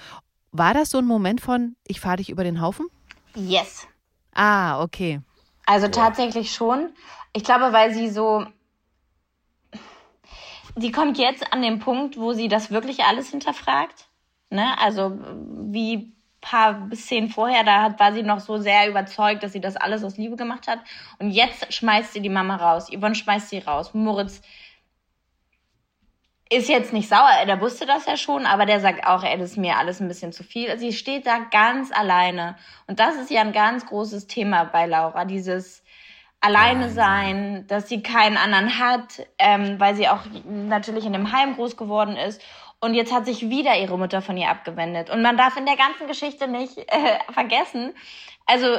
[0.51, 2.87] War das so ein Moment von, ich fahre dich über den Haufen?
[3.35, 3.87] Yes.
[4.33, 5.21] Ah, okay.
[5.65, 6.89] Also tatsächlich schon.
[7.31, 8.45] Ich glaube, weil sie so.
[10.75, 14.07] Die kommt jetzt an den Punkt, wo sie das wirklich alles hinterfragt.
[14.49, 14.77] Ne?
[14.79, 15.17] Also
[15.71, 20.03] wie paar Szenen vorher, da war sie noch so sehr überzeugt, dass sie das alles
[20.03, 20.79] aus Liebe gemacht hat.
[21.17, 22.89] Und jetzt schmeißt sie die Mama raus.
[22.91, 23.93] Yvonne schmeißt sie raus.
[23.93, 24.41] Moritz
[26.49, 29.57] ist jetzt nicht sauer, der wusste das ja schon, aber der sagt auch, das ist
[29.57, 30.77] mir alles ein bisschen zu viel.
[30.77, 32.57] Sie steht da ganz alleine.
[32.85, 35.82] Und das ist ja ein ganz großes Thema bei Laura, dieses
[36.43, 41.55] alleine sein, dass sie keinen anderen hat, ähm, weil sie auch natürlich in einem Heim
[41.55, 42.41] groß geworden ist.
[42.81, 45.09] Und jetzt hat sich wieder ihre Mutter von ihr abgewendet.
[45.09, 47.93] Und man darf in der ganzen Geschichte nicht äh, vergessen,
[48.45, 48.77] also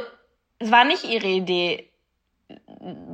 [0.59, 1.89] es war nicht ihre Idee,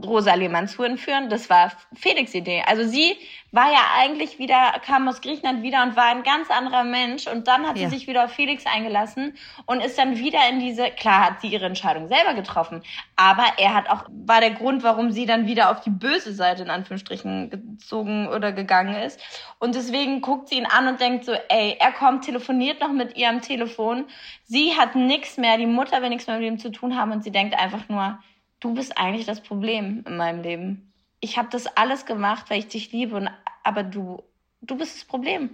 [0.05, 1.29] Rosa Lehmann zu entführen.
[1.29, 2.63] Das war Felix Idee.
[2.67, 3.15] Also sie
[3.53, 7.27] war ja eigentlich wieder, kam aus Griechenland wieder und war ein ganz anderer Mensch.
[7.27, 7.89] Und dann hat Ja.
[7.89, 11.47] sie sich wieder auf Felix eingelassen und ist dann wieder in diese, klar hat sie
[11.47, 12.81] ihre Entscheidung selber getroffen.
[13.15, 16.63] Aber er hat auch, war der Grund, warum sie dann wieder auf die böse Seite
[16.63, 19.19] in Anführungsstrichen gezogen oder gegangen ist.
[19.59, 23.15] Und deswegen guckt sie ihn an und denkt so, ey, er kommt, telefoniert noch mit
[23.17, 24.05] ihr am Telefon.
[24.45, 27.23] Sie hat nichts mehr, die Mutter will nichts mehr mit ihm zu tun haben und
[27.23, 28.19] sie denkt einfach nur,
[28.61, 30.93] du bist eigentlich das Problem in meinem Leben.
[31.19, 33.29] Ich habe das alles gemacht, weil ich dich liebe, und,
[33.63, 34.23] aber du,
[34.61, 35.49] du bist das Problem.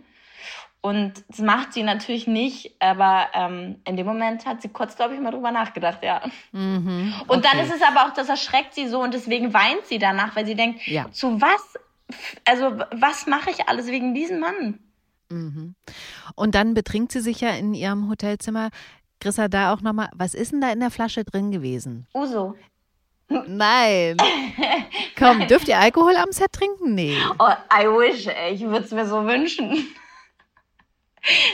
[0.81, 5.15] Und das macht sie natürlich nicht, aber ähm, in dem Moment hat sie kurz, glaube
[5.15, 6.21] ich, mal drüber nachgedacht, ja.
[6.51, 7.63] Mhm, Und dann okay.
[7.67, 10.55] ist es aber auch, das erschreckt sie so und deswegen weint sie danach, weil sie
[10.55, 11.11] denkt, Ja.
[11.11, 11.61] zu was,
[12.45, 14.79] also was mache ich alles wegen diesem Mann?
[15.29, 15.75] Mhm.
[16.35, 18.69] Und dann betrinkt sie sich ja in ihrem Hotelzimmer.
[19.19, 22.05] Chrissa, da auch nochmal, was ist denn da in der Flasche drin gewesen?
[22.13, 22.55] Uso.
[23.29, 24.17] Nein.
[25.17, 26.95] Komm, dürft ihr Alkohol am Set trinken?
[26.95, 27.17] Nee.
[27.39, 28.53] Oh, I wish, ey.
[28.53, 29.71] ich würde es mir so wünschen.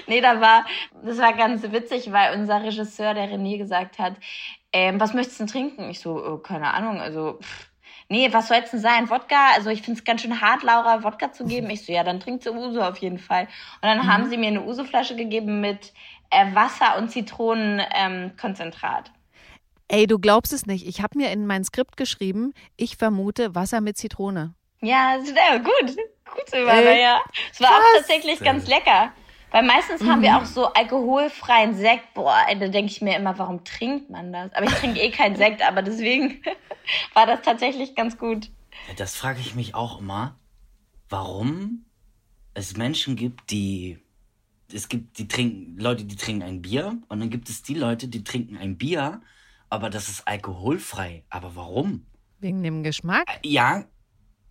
[0.07, 0.65] nee, da war,
[1.03, 4.15] das war ganz witzig, weil unser Regisseur, der René, gesagt hat,
[4.71, 5.89] ähm, was möchtest du denn trinken?
[5.89, 7.69] Ich so, äh, keine Ahnung, also pff,
[8.09, 9.09] nee, was soll's denn sein?
[9.09, 9.51] Wodka?
[9.55, 11.69] Also ich finde es ganz schön hart, Laura Wodka zu geben.
[11.69, 13.43] Ich so, ja, dann trinkt sie Uso auf jeden Fall.
[13.81, 15.93] Und dann haben sie mir eine Uso-Flasche gegeben mit
[16.29, 19.11] äh, Wasser und Zitronenkonzentrat.
[19.87, 20.87] Ey, du glaubst es nicht.
[20.87, 24.53] Ich habe mir in mein Skript geschrieben, ich vermute Wasser mit Zitrone.
[24.81, 25.95] ja, sehr gut.
[26.25, 27.21] Gut, Silvana, Ey, ja.
[27.51, 29.11] Es war auch tatsächlich ganz lecker.
[29.51, 32.15] Weil meistens haben wir auch so alkoholfreien Sekt.
[32.15, 34.51] Boah, da denke ich mir immer, warum trinkt man das?
[34.53, 36.41] Aber ich trinke eh keinen Sekt, aber deswegen
[37.13, 38.49] war das tatsächlich ganz gut.
[38.97, 40.35] Das frage ich mich auch immer,
[41.07, 41.85] warum
[42.55, 43.99] es Menschen gibt, die
[44.73, 48.07] es gibt die trinken Leute, die trinken ein Bier und dann gibt es die Leute,
[48.07, 49.21] die trinken ein Bier,
[49.73, 51.23] aber das ist alkoholfrei.
[51.29, 52.05] Aber warum?
[52.39, 53.25] Wegen dem Geschmack?
[53.43, 53.85] Ja,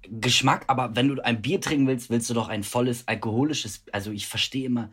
[0.05, 3.85] Geschmack, aber wenn du ein Bier trinken willst, willst du doch ein volles alkoholisches.
[3.93, 4.91] Also ich verstehe immer,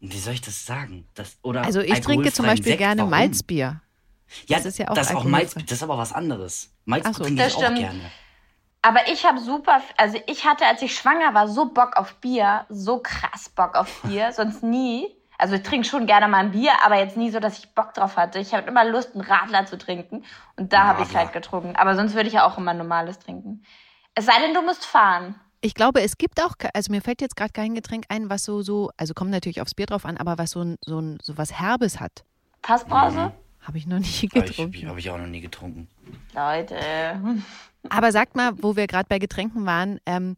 [0.00, 1.06] wie soll ich das sagen?
[1.14, 3.10] Das, oder Also ich trinke zum Beispiel Sekt, gerne warum?
[3.10, 3.80] Malzbier.
[4.46, 5.62] Ja, das ist ja auch das ist auch Malz, alkoholfrei.
[5.68, 6.70] das ist aber was anderes.
[6.84, 7.24] Malz Ach so.
[7.24, 7.78] trinke ich auch stimmt.
[7.78, 8.10] gerne.
[8.82, 12.64] Aber ich habe super, also ich hatte, als ich schwanger war, so Bock auf Bier,
[12.70, 15.14] so krass Bock auf Bier, sonst nie.
[15.40, 17.94] Also ich trinke schon gerne mal ein Bier, aber jetzt nie so, dass ich Bock
[17.94, 18.38] drauf hatte.
[18.38, 20.22] Ich habe immer Lust, einen Radler zu trinken
[20.56, 21.76] und da habe ich halt getrunken.
[21.76, 23.62] Aber sonst würde ich ja auch immer normales trinken.
[24.14, 25.34] Es sei denn, du musst fahren.
[25.62, 28.60] Ich glaube, es gibt auch, also mir fällt jetzt gerade kein Getränk ein, was so,
[28.60, 31.38] so, also kommt natürlich aufs Bier drauf an, aber was so, ein, so, ein, so
[31.38, 32.24] was Herbes hat.
[32.62, 33.32] Fassbrause?
[33.62, 34.88] Habe ich noch nie Habe ich, getrunken.
[34.88, 35.88] hab ich auch noch nie getrunken.
[36.34, 36.76] Leute.
[37.88, 40.36] Aber sagt mal, wo wir gerade bei Getränken waren, ähm,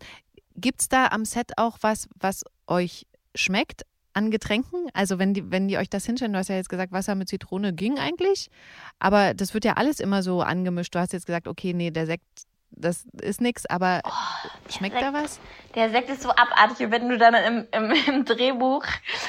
[0.56, 3.82] gibt es da am Set auch was, was euch schmeckt
[4.14, 4.88] an Getränken?
[4.94, 7.28] Also wenn die, wenn die euch das hinstellen, du hast ja jetzt gesagt, Wasser mit
[7.28, 8.48] Zitrone ging eigentlich,
[8.98, 10.94] aber das wird ja alles immer so angemischt.
[10.94, 12.24] Du hast jetzt gesagt, okay, nee, der Sekt,
[12.70, 14.00] das ist nix, aber
[14.68, 15.40] schmeckt da was?
[15.74, 18.84] Der Sekt ist so abartig, wenn du dann im, im, im Drehbuch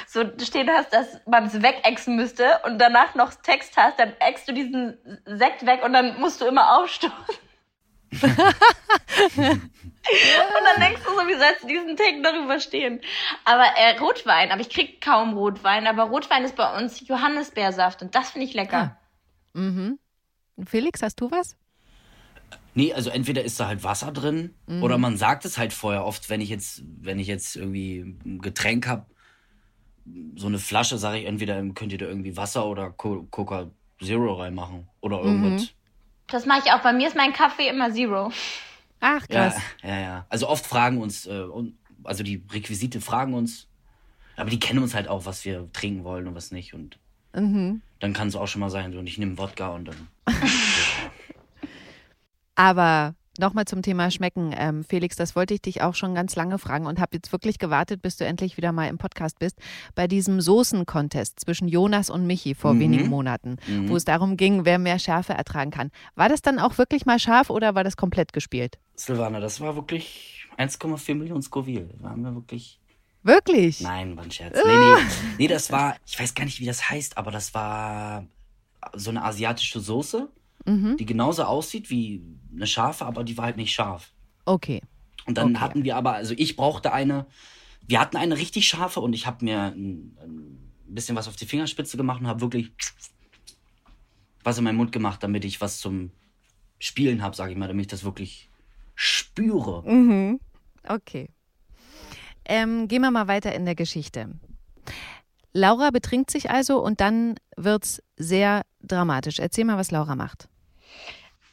[0.07, 4.47] so stehen hast, dass man es wegexen müsste und danach noch Text hast, dann eckst
[4.47, 7.35] du diesen Sekt weg und dann musst du immer aufstoßen.
[8.21, 13.01] Und dann denkst du so, wie sollst du diesen Take noch überstehen?
[13.45, 18.15] Aber äh, Rotwein, aber ich krieg kaum Rotwein, aber Rotwein ist bei uns Johannisbeersaft und
[18.15, 18.97] das finde ich lecker.
[19.53, 19.99] Mhm.
[20.65, 21.55] Felix, hast du was?
[22.75, 24.83] Nee, also entweder ist da halt Wasser drin Mhm.
[24.83, 28.39] oder man sagt es halt vorher oft, wenn ich jetzt, wenn ich jetzt irgendwie ein
[28.41, 29.07] Getränk hab,
[30.35, 33.69] so eine Flasche, sage ich entweder könnt ihr da irgendwie Wasser oder Co Coca
[34.01, 35.57] Zero reinmachen oder Mhm.
[36.27, 36.79] Das mache ich auch.
[36.81, 38.31] Bei mir ist mein Kaffee immer Zero.
[38.99, 39.61] Ach, Ja, krass.
[39.83, 40.25] ja, ja.
[40.29, 41.43] Also oft fragen uns, äh,
[42.03, 43.67] also die Requisite fragen uns,
[44.35, 46.73] aber die kennen uns halt auch, was wir trinken wollen und was nicht.
[46.73, 46.97] Und
[47.35, 47.81] Mhm.
[47.99, 50.07] dann kann es auch schon mal sein, so und ich nehme Wodka und dann.
[52.55, 54.53] Aber nochmal zum Thema Schmecken.
[54.57, 57.57] Ähm, Felix, das wollte ich dich auch schon ganz lange fragen und habe jetzt wirklich
[57.59, 59.57] gewartet, bis du endlich wieder mal im Podcast bist.
[59.95, 62.79] Bei diesem Soßen-Contest zwischen Jonas und Michi vor Mhm.
[62.79, 63.89] wenigen Monaten, Mhm.
[63.89, 65.91] wo es darum ging, wer mehr Schärfe ertragen kann.
[66.15, 68.77] War das dann auch wirklich mal scharf oder war das komplett gespielt?
[68.95, 71.89] Silvana, das war wirklich 1,4 Millionen Scoville.
[72.01, 72.79] Da haben wir wirklich.
[73.23, 73.79] Wirklich?
[73.79, 74.55] Nein, war ein Scherz.
[74.65, 75.01] Nee, nee.
[75.39, 78.25] Nee, das war, ich weiß gar nicht, wie das heißt, aber das war
[78.93, 80.27] so eine asiatische Soße,
[80.65, 80.97] Mhm.
[80.97, 82.23] die genauso aussieht wie
[82.55, 84.11] eine scharfe, aber die war halt nicht scharf.
[84.45, 84.81] Okay.
[85.25, 85.59] Und dann Okay.
[85.59, 87.25] hatten wir aber, also ich brauchte eine,
[87.85, 91.45] wir hatten eine richtig scharfe und ich habe mir ein, ein bisschen was auf die
[91.45, 92.71] Fingerspitze gemacht und habe wirklich
[94.43, 96.11] was in meinen Mund gemacht, damit ich was zum
[96.79, 98.49] Spielen habe, sage ich mal, damit ich das wirklich
[98.95, 99.83] spüre.
[99.89, 100.39] Mhm.
[100.87, 101.29] Okay.
[102.45, 104.29] Ähm, gehen wir mal weiter in der Geschichte.
[105.53, 109.39] Laura betrinkt sich also und dann wird's sehr dramatisch.
[109.39, 110.49] Erzähl mal, was Laura macht.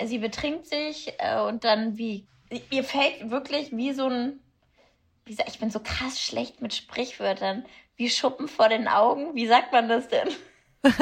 [0.04, 2.26] Sie betrinkt sich äh, und dann wie
[2.70, 4.40] ihr fällt wirklich wie so ein
[5.24, 7.64] wie gesagt, ich bin so krass schlecht mit Sprichwörtern
[7.96, 9.34] wie Schuppen vor den Augen.
[9.34, 10.28] Wie sagt man das denn?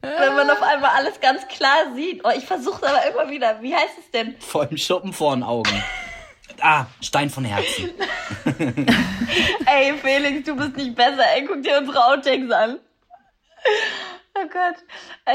[0.00, 2.24] Wenn man auf einmal alles ganz klar sieht.
[2.24, 3.60] Oh, ich versuche aber immer wieder.
[3.60, 4.40] Wie heißt es denn?
[4.40, 5.82] Vor dem Schuppen vor den Augen.
[6.60, 7.90] Ah, Stein von Herzen.
[9.66, 11.24] ey Felix du bist nicht besser.
[11.34, 12.78] Ey guck dir unsere Outtakes an
[14.44, 14.76] oh Gott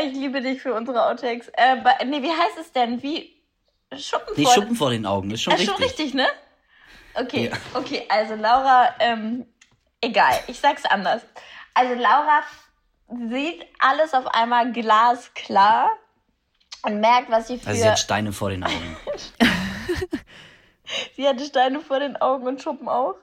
[0.03, 3.33] ich liebe dich für unsere Outtakes äh, nee wie heißt es denn wie
[3.97, 5.75] Schuppen Nee, vor Schuppen vor den Augen, ist schon Ist richtig.
[5.75, 6.27] schon richtig, ne?
[7.15, 7.79] Okay, Ja.
[7.79, 9.45] okay, also Laura, ähm,
[10.01, 11.21] egal, ich sag's anders.
[11.75, 12.41] Also Laura
[13.29, 15.91] sieht alles auf einmal glasklar
[16.83, 17.67] und merkt, was sie für...
[17.67, 18.97] Also sie hat Steine vor den Augen.
[21.15, 23.15] sie hatte Steine vor den Augen und Schuppen auch.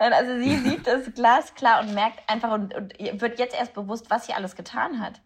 [0.00, 4.08] Nein, also sie sieht das glasklar und merkt einfach und, und wird jetzt erst bewusst,
[4.08, 5.20] was sie alles getan hat.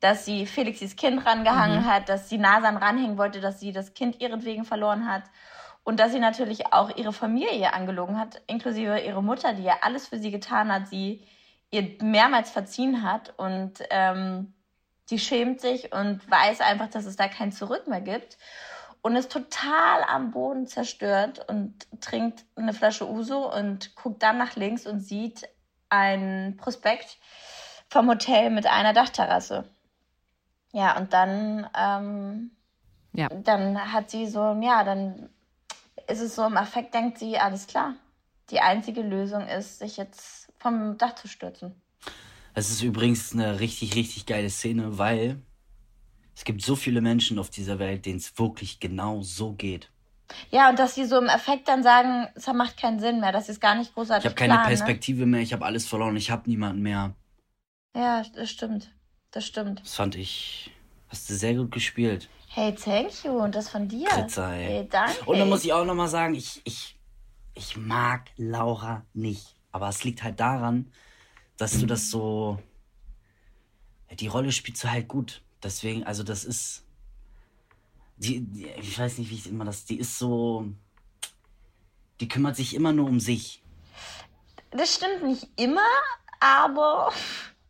[0.00, 4.20] Dass sie Felixis Kind rangehangen hat, dass sie Nasan ranhängen wollte, dass sie das Kind
[4.20, 5.22] ihretwegen verloren hat.
[5.84, 10.08] Und dass sie natürlich auch ihre Familie angelogen hat, inklusive ihre Mutter, die ja alles
[10.08, 11.24] für sie getan hat, sie
[11.70, 13.32] ihr mehrmals verziehen hat.
[13.38, 14.52] Und ähm,
[15.04, 18.36] sie schämt sich und weiß einfach, dass es da kein Zurück mehr gibt.
[19.02, 24.56] Und ist total am Boden zerstört und trinkt eine Flasche Uso und guckt dann nach
[24.56, 25.48] links und sieht
[25.88, 27.18] ein Prospekt
[27.88, 29.64] vom Hotel mit einer Dachterrasse.
[30.72, 32.50] Ja, und dann, ähm,
[33.12, 33.28] Ja.
[33.28, 35.30] dann hat sie so, ja, dann
[36.06, 37.94] ist es so im Affekt, denkt sie, alles klar.
[38.50, 41.80] Die einzige Lösung ist, sich jetzt vom Dach zu stürzen.
[42.54, 45.40] Es ist übrigens eine richtig, richtig geile Szene, weil
[46.38, 49.90] es gibt so viele Menschen auf dieser Welt, denen es wirklich genau so geht.
[50.50, 53.46] Ja, und dass sie so im Affekt dann sagen, es macht keinen Sinn mehr, dass
[53.46, 56.14] sie es gar nicht großartig Ich habe keine planen, Perspektive mehr, ich habe alles verloren,
[56.14, 57.08] ich habe niemanden mehr.
[57.08, 58.00] Ne?
[58.00, 58.88] Ja, das stimmt.
[59.32, 59.80] Das stimmt.
[59.80, 60.70] Das fand ich,
[61.08, 62.28] hast du sehr gut gespielt.
[62.50, 63.32] Hey, thank you.
[63.32, 64.06] Und das von dir.
[64.06, 64.64] Kritzer, ey.
[64.64, 65.24] Hey, danke.
[65.24, 66.96] Und dann muss ich auch nochmal sagen, ich, ich,
[67.54, 69.56] ich mag Laura nicht.
[69.72, 70.92] Aber es liegt halt daran,
[71.56, 72.60] dass du das so.
[74.20, 75.42] Die Rolle spielst du halt gut.
[75.62, 76.84] Deswegen, also das ist.
[78.16, 79.84] Die, die, ich weiß nicht, wie ich immer das.
[79.84, 80.66] Die ist so.
[82.20, 83.62] Die kümmert sich immer nur um sich.
[84.70, 85.80] Das stimmt nicht immer,
[86.40, 87.12] aber.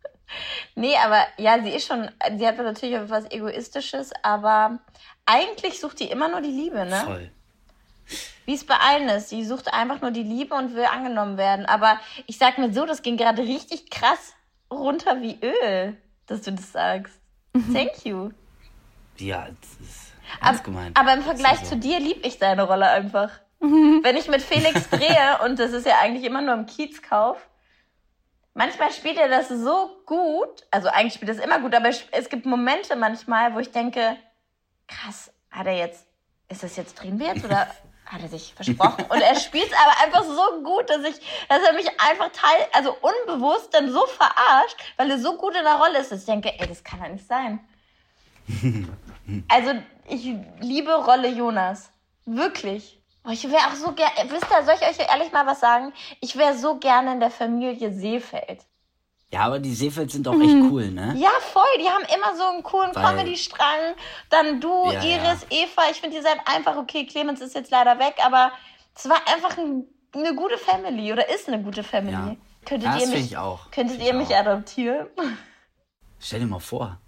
[0.74, 2.10] nee, aber ja, sie ist schon.
[2.36, 4.80] Sie hat natürlich auch was Egoistisches, aber
[5.26, 7.02] eigentlich sucht die immer nur die Liebe, ne?
[7.04, 7.30] Voll.
[8.46, 9.28] Wie es bei allen ist.
[9.28, 11.66] Sie sucht einfach nur die Liebe und will angenommen werden.
[11.66, 14.32] Aber ich sag mir so, das ging gerade richtig krass
[14.70, 15.96] runter wie Öl,
[16.26, 17.20] dass du das sagst.
[17.52, 18.30] Thank you.
[19.18, 20.96] Ja, das ist ernst gemeint.
[20.96, 23.30] Aber im Vergleich zu dir lieb ich deine Rolle einfach.
[23.60, 27.48] Wenn ich mit Felix drehe, und das ist ja eigentlich immer nur im Kiezkauf,
[28.54, 32.28] manchmal spielt er das so gut, also eigentlich spielt er das immer gut, aber es
[32.28, 34.16] gibt Momente manchmal, wo ich denke,
[34.86, 36.06] krass, hat er jetzt,
[36.48, 37.66] ist das jetzt, drehen wir jetzt oder
[38.10, 39.04] hat er sich versprochen?
[39.08, 41.16] Und er spielt es aber einfach so gut, dass ich,
[41.48, 45.64] dass er mich einfach teil, also unbewusst dann so verarscht, weil er so gut in
[45.64, 47.60] der Rolle ist, dass ich denke, ey, das kann doch nicht sein.
[49.48, 49.72] Also,
[50.08, 51.90] ich liebe Rolle Jonas.
[52.24, 52.98] Wirklich.
[53.24, 55.92] Oh, ich wäre auch so gerne, wisst ihr, soll ich euch ehrlich mal was sagen?
[56.22, 58.64] Ich wäre so gerne in der Familie Seefeld.
[59.30, 61.14] Ja, aber die Seefeld sind auch echt cool, ne?
[61.18, 61.62] Ja, voll.
[61.78, 63.94] Die haben immer so einen coolen Comedy-Strang.
[64.30, 65.82] Dann du, Ja, Iris, Eva.
[65.90, 67.04] Ich finde, ihr seid einfach okay.
[67.04, 68.52] Clemens ist jetzt leider weg, aber
[68.94, 72.12] es war einfach ein, eine gute Family oder ist eine gute Family.
[72.14, 72.36] Ja.
[72.64, 73.70] Könntet Ja, ihr das mich, find ich auch.
[73.70, 74.40] Könntet ihr ich mich auch.
[74.40, 75.06] adoptieren?
[76.18, 76.98] Stell dir mal vor,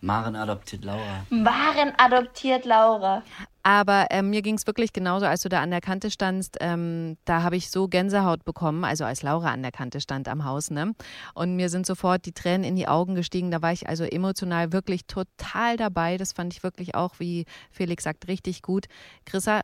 [0.00, 1.24] Maren adoptiert Laura.
[1.30, 3.22] Maren adoptiert Laura.
[3.68, 6.56] Aber ähm, mir ging es wirklich genauso, als du da an der Kante standst.
[6.62, 10.46] Ähm, da habe ich so Gänsehaut bekommen, also als Laura an der Kante stand am
[10.46, 10.70] Haus.
[10.70, 10.94] Ne?
[11.34, 13.50] Und mir sind sofort die Tränen in die Augen gestiegen.
[13.50, 16.16] Da war ich also emotional wirklich total dabei.
[16.16, 18.86] Das fand ich wirklich auch, wie Felix sagt, richtig gut.
[19.26, 19.60] Chrissa,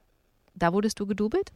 [0.55, 1.51] da wurdest du gedoubelt?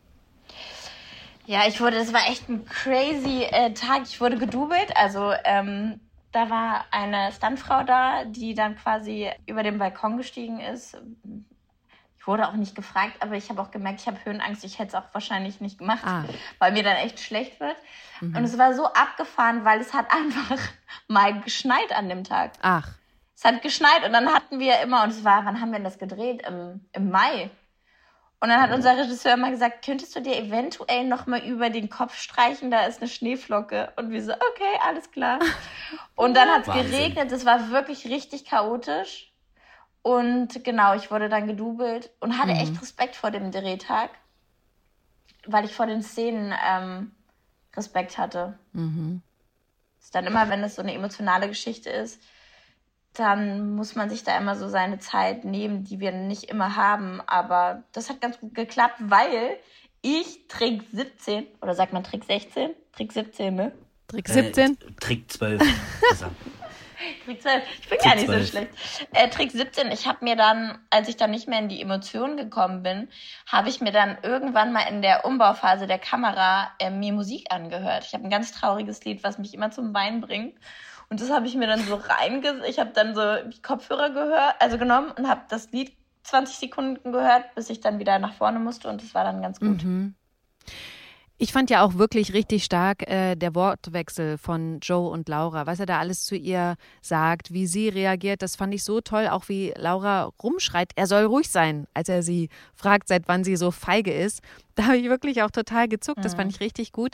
[1.45, 4.05] Ja, ich wurde, das war echt ein crazy äh, Tag.
[4.05, 4.97] Ich wurde gedoubelt.
[4.97, 6.01] Also ähm,
[6.33, 10.97] da war eine Stuntfrau da, die dann quasi über den Balkon gestiegen ist.
[12.29, 14.63] Wurde auch nicht gefragt, aber ich habe auch gemerkt, ich habe Höhenangst.
[14.63, 16.25] Ich hätte es auch wahrscheinlich nicht gemacht, Ah.
[16.59, 17.77] weil mir dann echt schlecht wird.
[18.21, 20.59] Und es war so abgefahren, weil es hat einfach
[21.09, 22.53] mal geschneit an dem Tag.
[22.61, 22.87] Ach,
[23.35, 25.85] Es hat geschneit und dann hatten wir immer, und es war, wann haben wir denn
[25.85, 26.43] das gedreht?
[26.47, 27.49] Im, im Mai.
[28.41, 31.89] Und dann hat unser Regisseur immer gesagt, könntest du dir eventuell noch mal über den
[31.89, 33.93] Kopf streichen, da ist eine Schneeflocke.
[33.97, 35.39] Und wir so, okay, alles klar.
[36.15, 39.33] Und dann hat es geregnet, es war wirklich richtig chaotisch.
[40.09, 44.09] Und genau, ich wurde dann gedoubelt und hatte echt Respekt vor dem Drehtag,
[45.47, 47.11] weil ich vor den Szenen ähm,
[47.77, 48.59] Respekt hatte.
[50.01, 52.23] Ist dann immer, wenn es so eine emotionale Geschichte ist,
[53.13, 57.21] dann muss man sich da immer so seine Zeit nehmen, die wir nicht immer haben.
[57.27, 59.59] Aber das hat ganz gut geklappt, weil
[60.01, 62.71] ich Trick 17, oder sagt man Trick 16?
[62.93, 63.73] Trick 17, ne?
[64.07, 64.73] Trick 17?
[64.73, 65.63] Äh, Trick 12.
[67.25, 67.63] Trick 12.
[67.81, 68.41] Ich bin Trick gar nicht 12.
[68.41, 68.69] so schlecht.
[69.13, 72.37] Äh, Trick 17, ich habe mir dann, als ich dann nicht mehr in die Emotionen
[72.37, 73.09] gekommen bin,
[73.47, 78.05] habe ich mir dann irgendwann mal in der Umbauphase der Kamera äh, mir Musik angehört.
[78.07, 80.59] Ich habe ein ganz trauriges Lied, was mich immer zum Weinen bringt.
[81.11, 82.63] Und das habe ich mir dann so reinge...
[82.69, 87.13] Ich habe dann so die Kopfhörer gehört, also genommen und habe das Lied 20 Sekunden
[87.13, 89.83] gehört, bis ich dann wieder nach vorne musste und das war dann ganz gut.
[91.41, 95.79] Ich fand ja auch wirklich richtig stark äh, der Wortwechsel von Joe und Laura, was
[95.79, 98.43] er da alles zu ihr sagt, wie sie reagiert.
[98.43, 102.25] Das fand ich so toll, auch wie Laura rumschreit, er soll ruhig sein, als er
[102.25, 104.41] sie fragt, seit wann sie so feige ist.
[104.75, 106.25] Da habe ich wirklich auch total gezuckt.
[106.25, 107.13] Das fand ich richtig gut.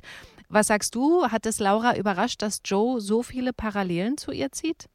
[0.49, 1.27] Was sagst du?
[1.29, 4.89] Hat es Laura überrascht, dass Joe so viele Parallelen zu ihr zieht?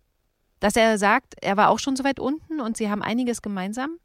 [0.59, 3.99] Dass er sagt, er war auch schon so weit unten und sie haben einiges gemeinsam?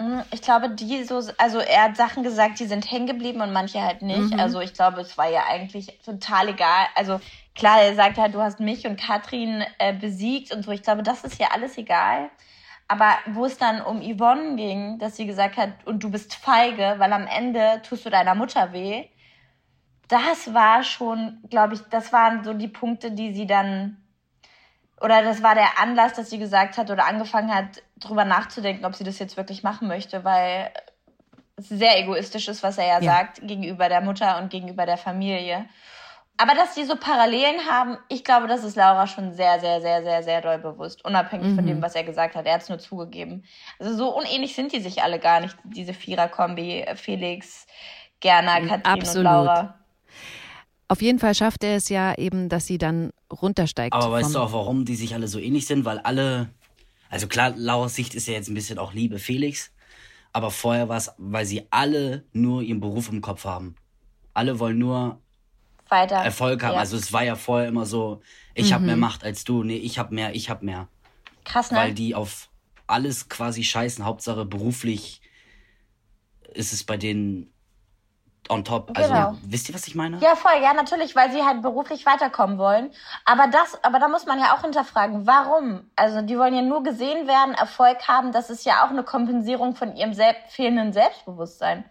[0.00, 3.52] Mm, Ich glaube, die so, also er hat Sachen gesagt, die sind hängen geblieben und
[3.52, 4.32] manche halt nicht.
[4.32, 4.40] Mhm.
[4.40, 6.86] Also ich glaube, es war ja eigentlich total egal.
[6.94, 7.20] Also
[7.54, 10.70] klar, er sagt halt, du hast mich und Katrin äh, besiegt und so.
[10.70, 12.30] Ich glaube, das ist ja alles egal.
[12.88, 16.94] Aber wo es dann um Yvonne ging, dass sie gesagt hat, und du bist feige,
[16.98, 19.04] weil am Ende tust du deiner Mutter weh,
[20.08, 23.98] das war schon, glaube ich, das waren so die Punkte, die sie dann,
[25.02, 28.94] oder das war der Anlass, dass sie gesagt hat oder angefangen hat, drüber nachzudenken, ob
[28.94, 30.70] sie das jetzt wirklich machen möchte, weil
[31.56, 33.12] es sehr egoistisch ist, was er ja, ja.
[33.12, 35.66] sagt, gegenüber der Mutter und gegenüber der Familie.
[36.40, 40.04] Aber dass die so Parallelen haben, ich glaube, das ist Laura schon sehr, sehr, sehr,
[40.04, 41.56] sehr, sehr doll bewusst, unabhängig mhm.
[41.56, 42.46] von dem, was er gesagt hat.
[42.46, 43.44] Er hat es nur zugegeben.
[43.80, 47.66] Also so unähnlich sind die sich alle gar nicht, diese Vierer-Kombi, Felix,
[48.20, 49.16] Gerner, Katrin Absolut.
[49.16, 49.74] und Laura.
[50.86, 53.92] Auf jeden Fall schafft er es ja eben, dass sie dann runtersteigt.
[53.92, 55.84] Aber weißt du auch, warum die sich alle so ähnlich sind?
[55.84, 56.50] Weil alle,
[57.08, 59.72] also klar, Lauras Sicht ist ja jetzt ein bisschen auch Liebe Felix,
[60.32, 63.74] aber vorher war es, weil sie alle nur ihren Beruf im Kopf haben.
[64.34, 65.20] Alle wollen nur
[65.88, 66.16] weiter.
[66.16, 66.74] Erfolg haben.
[66.74, 66.80] Ja.
[66.80, 68.20] Also es war ja vorher immer so,
[68.54, 68.74] ich mhm.
[68.74, 70.88] habe mehr Macht als du, nee, ich habe mehr, ich habe mehr.
[71.44, 71.78] Krass, ne?
[71.78, 72.50] Weil die auf
[72.86, 75.20] alles quasi scheißen, Hauptsache beruflich
[76.54, 77.52] ist es bei denen
[78.50, 78.90] on top.
[78.94, 79.34] Also genau.
[79.42, 80.18] wisst ihr, was ich meine?
[80.18, 82.90] Ja, voll, ja, natürlich, weil sie halt beruflich weiterkommen wollen.
[83.24, 85.90] Aber das, aber da muss man ja auch hinterfragen, warum?
[85.96, 89.74] Also die wollen ja nur gesehen werden, Erfolg haben, das ist ja auch eine Kompensierung
[89.74, 91.84] von ihrem selbst, fehlenden Selbstbewusstsein.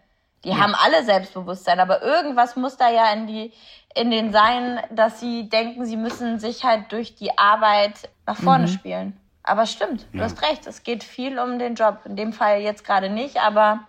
[0.43, 0.59] Die ja.
[0.59, 3.53] haben alle Selbstbewusstsein, aber irgendwas muss da ja in die,
[3.95, 8.67] in den sein, dass sie denken, sie müssen sich halt durch die Arbeit nach vorne
[8.67, 8.71] mhm.
[8.71, 9.19] spielen.
[9.43, 10.25] Aber stimmt, du ja.
[10.25, 12.01] hast recht, es geht viel um den Job.
[12.05, 13.79] In dem Fall jetzt gerade nicht, aber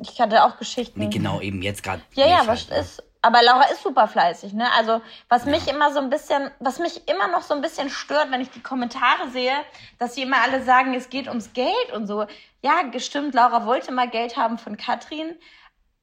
[0.00, 1.00] ich hatte auch Geschichten.
[1.00, 2.02] Nee, genau, eben jetzt gerade.
[2.14, 4.66] Ja, ja, was halt, ist, aber Laura ist super fleißig, ne?
[4.76, 5.50] Also, was ja.
[5.50, 8.50] mich immer so ein bisschen, was mich immer noch so ein bisschen stört, wenn ich
[8.50, 9.54] die Kommentare sehe,
[9.98, 12.26] dass sie immer alle sagen, es geht ums Geld und so.
[12.62, 15.36] Ja, gestimmt, Laura wollte mal Geld haben von Katrin,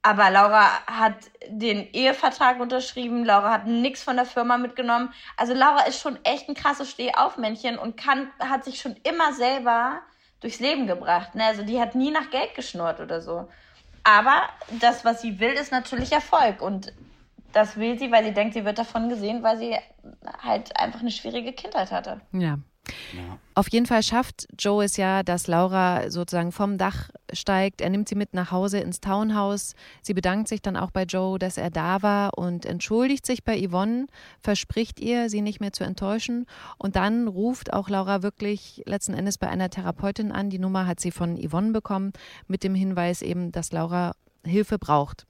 [0.02, 1.16] aber Laura hat
[1.48, 5.12] den Ehevertrag unterschrieben, Laura hat nichts von der Firma mitgenommen.
[5.36, 10.00] Also Laura ist schon echt ein krasses Stehaufmännchen und kann, hat sich schon immer selber
[10.40, 11.34] durchs Leben gebracht.
[11.34, 11.44] Ne?
[11.44, 13.48] Also die hat nie nach Geld geschnurrt oder so.
[14.08, 14.48] Aber
[14.80, 16.62] das, was sie will, ist natürlich Erfolg.
[16.62, 16.94] Und
[17.52, 19.76] das will sie, weil sie denkt, sie wird davon gesehen, weil sie
[20.42, 22.22] halt einfach eine schwierige Kindheit hatte.
[22.32, 22.58] Ja.
[23.54, 27.80] Auf jeden Fall schafft Joe es ja, dass Laura sozusagen vom Dach steigt.
[27.80, 29.74] Er nimmt sie mit nach Hause ins Townhouse.
[30.02, 33.60] Sie bedankt sich dann auch bei Joe, dass er da war und entschuldigt sich bei
[33.60, 34.06] Yvonne,
[34.40, 36.46] verspricht ihr, sie nicht mehr zu enttäuschen.
[36.78, 40.50] Und dann ruft auch Laura wirklich letzten Endes bei einer Therapeutin an.
[40.50, 42.12] Die Nummer hat sie von Yvonne bekommen,
[42.46, 44.14] mit dem Hinweis eben, dass Laura
[44.44, 45.26] Hilfe braucht.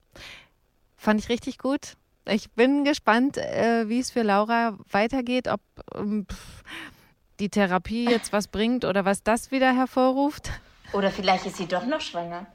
[0.96, 1.96] Fand ich richtig gut.
[2.26, 5.60] Ich bin gespannt, äh, wie es für Laura weitergeht, ob.
[5.94, 6.26] Ähm,
[7.40, 10.50] die Therapie jetzt was bringt oder was das wieder hervorruft.
[10.92, 12.46] Oder vielleicht ist sie doch noch schwanger.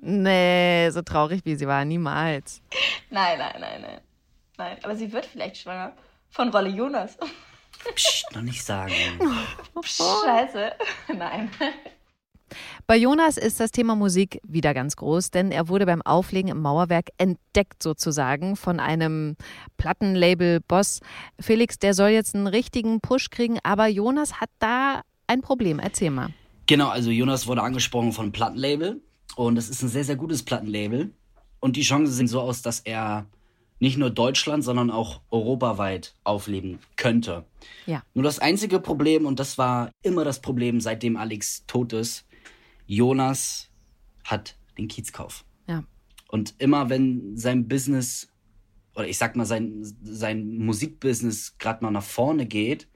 [0.00, 2.62] Nee, so traurig wie sie war, niemals.
[3.10, 4.00] Nein, nein, nein, nein.
[4.58, 5.92] Nein, aber sie wird vielleicht schwanger.
[6.30, 7.16] Von Rolle Jonas.
[7.94, 8.92] Psst, noch nicht sagen.
[9.80, 10.72] Psst, scheiße.
[11.14, 11.50] Nein.
[12.86, 16.60] Bei Jonas ist das Thema Musik wieder ganz groß, denn er wurde beim Auflegen im
[16.60, 19.36] Mauerwerk entdeckt sozusagen von einem
[19.76, 21.00] Plattenlabel-Boss.
[21.40, 25.78] Felix, der soll jetzt einen richtigen Push kriegen, aber Jonas hat da ein Problem.
[25.78, 26.30] Erzähl mal.
[26.66, 29.00] Genau, also Jonas wurde angesprochen von einem Plattenlabel
[29.36, 31.12] und es ist ein sehr, sehr gutes Plattenlabel.
[31.60, 33.26] Und die Chancen sehen so aus, dass er
[33.78, 37.44] nicht nur Deutschland, sondern auch europaweit aufleben könnte.
[37.86, 38.02] Ja.
[38.14, 42.24] Nur das einzige Problem, und das war immer das Problem, seitdem Alex tot ist,
[42.86, 43.70] Jonas
[44.24, 45.44] hat den Kiezkauf.
[45.66, 45.84] Ja.
[46.28, 48.28] Und immer wenn sein Business,
[48.94, 52.88] oder ich sag mal, sein, sein Musikbusiness gerade mal nach vorne geht,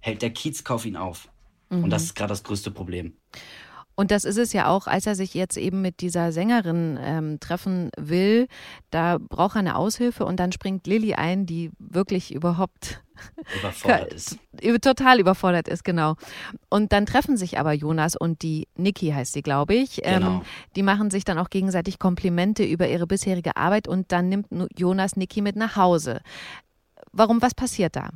[0.00, 1.28] hält der Kiezkauf ihn auf.
[1.70, 1.84] Mhm.
[1.84, 3.16] Und das ist gerade das größte Problem.
[3.96, 7.40] Und das ist es ja auch, als er sich jetzt eben mit dieser Sängerin ähm,
[7.40, 8.48] treffen will.
[8.90, 13.02] Da braucht er eine Aushilfe und dann springt Lilly ein, die wirklich überhaupt
[13.58, 14.38] überfordert ist.
[14.82, 16.16] Total überfordert ist, genau.
[16.68, 20.00] Und dann treffen sich aber Jonas und die Niki heißt sie, glaube ich.
[20.02, 20.34] Ähm, genau.
[20.36, 20.42] Ähm,
[20.74, 25.16] die machen sich dann auch gegenseitig Komplimente über ihre bisherige Arbeit und dann nimmt Jonas
[25.16, 26.20] Niki mit nach Hause.
[27.12, 28.10] Warum, was passiert da,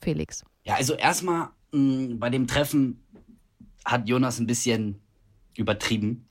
[0.00, 0.42] Felix?
[0.64, 3.04] Ja, also erstmal mm, bei dem Treffen
[3.84, 5.01] hat Jonas ein bisschen
[5.56, 6.26] übertrieben,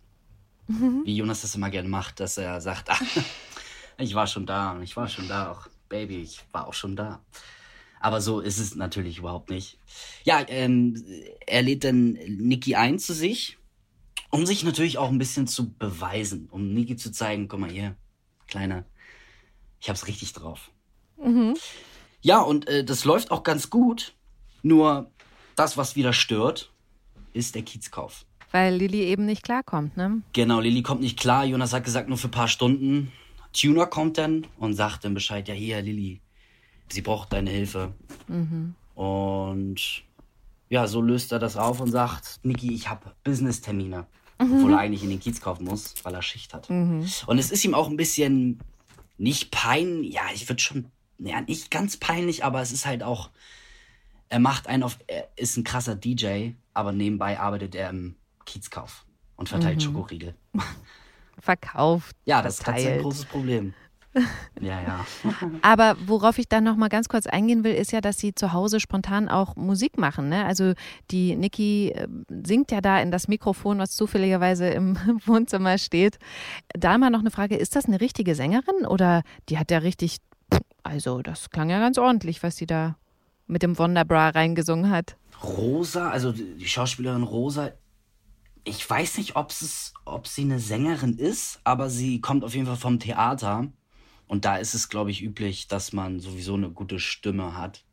[0.68, 1.02] mhm.
[1.06, 3.02] wie Jonas das immer gerne macht, dass er sagt, ach,
[3.98, 7.22] ich war schon da, ich war schon da, auch Baby, ich war auch schon da.
[8.00, 9.78] Aber so ist es natürlich überhaupt nicht.
[10.24, 11.04] Ja, ähm,
[11.46, 13.58] er lädt dann Niki ein zu sich,
[14.32, 17.96] um sich natürlich auch ein bisschen zu beweisen, um Niki zu zeigen, guck mal hier,
[18.48, 18.84] Kleiner,
[19.80, 20.72] ich hab's richtig drauf.
[21.18, 21.56] Mhm.
[22.22, 24.14] Ja, und äh, das läuft auch ganz gut.
[24.62, 25.10] Nur
[25.56, 26.72] das, was wieder stört,
[27.34, 28.26] ist der Kiezkauf.
[28.52, 30.22] Weil Lilly eben nicht klarkommt, ne?
[30.34, 31.46] Genau, Lilly kommt nicht klar.
[31.46, 33.12] Jonas hat gesagt, nur für ein paar Stunden.
[33.54, 36.22] Tuner kommt dann und sagt dann Bescheid, ja hier, Lilly,
[36.90, 37.94] sie braucht deine Hilfe.
[38.28, 38.76] Mhm.
[38.96, 40.04] Und
[40.70, 44.06] ja, so löst er das auf und sagt, Niki, ich habe Business-Termine.
[44.38, 46.68] Obwohl er eigentlich in den Kiez kaufen muss, weil er Schicht hat.
[46.70, 48.60] Und es ist ihm auch ein bisschen
[49.20, 50.86] nicht peinlich, ja, ich würde schon,
[51.20, 53.30] ja, nicht ganz peinlich, aber es ist halt auch,
[54.30, 58.16] er macht einen auf, er ist ein krasser DJ, aber nebenbei arbeitet er im
[58.52, 59.06] Kiezkauf
[59.38, 60.36] und verteilt Schokoriegel.
[61.40, 62.16] Verkauft.
[62.26, 63.04] Ja, das ist tatsächlich ein verteilt.
[63.04, 63.74] großes Problem.
[64.60, 65.06] Ja, ja.
[65.62, 68.52] Aber worauf ich dann noch mal ganz kurz eingehen will, ist ja, dass sie zu
[68.52, 70.28] Hause spontan auch Musik machen.
[70.28, 70.46] Ne?
[70.46, 70.74] Also
[71.12, 72.10] die Niki äh,
[72.46, 76.20] singt ja da in das Mikrofon, was zufälligerweise im Wohnzimmer steht.
[76.74, 80.18] Da mal noch eine Frage, ist das eine richtige Sängerin oder die hat ja richtig,
[80.84, 82.98] also das klang ja ganz ordentlich, was sie da
[83.48, 85.16] mit dem Wonderbra reingesungen hat.
[85.42, 87.72] Rosa, also die Schauspielerin Rosa,
[88.64, 92.68] ich weiß nicht, ob es, ob sie eine Sängerin ist, aber sie kommt auf jeden
[92.68, 93.68] Fall vom Theater.
[94.28, 97.84] Und da ist es, glaube ich, üblich, dass man sowieso eine gute Stimme hat.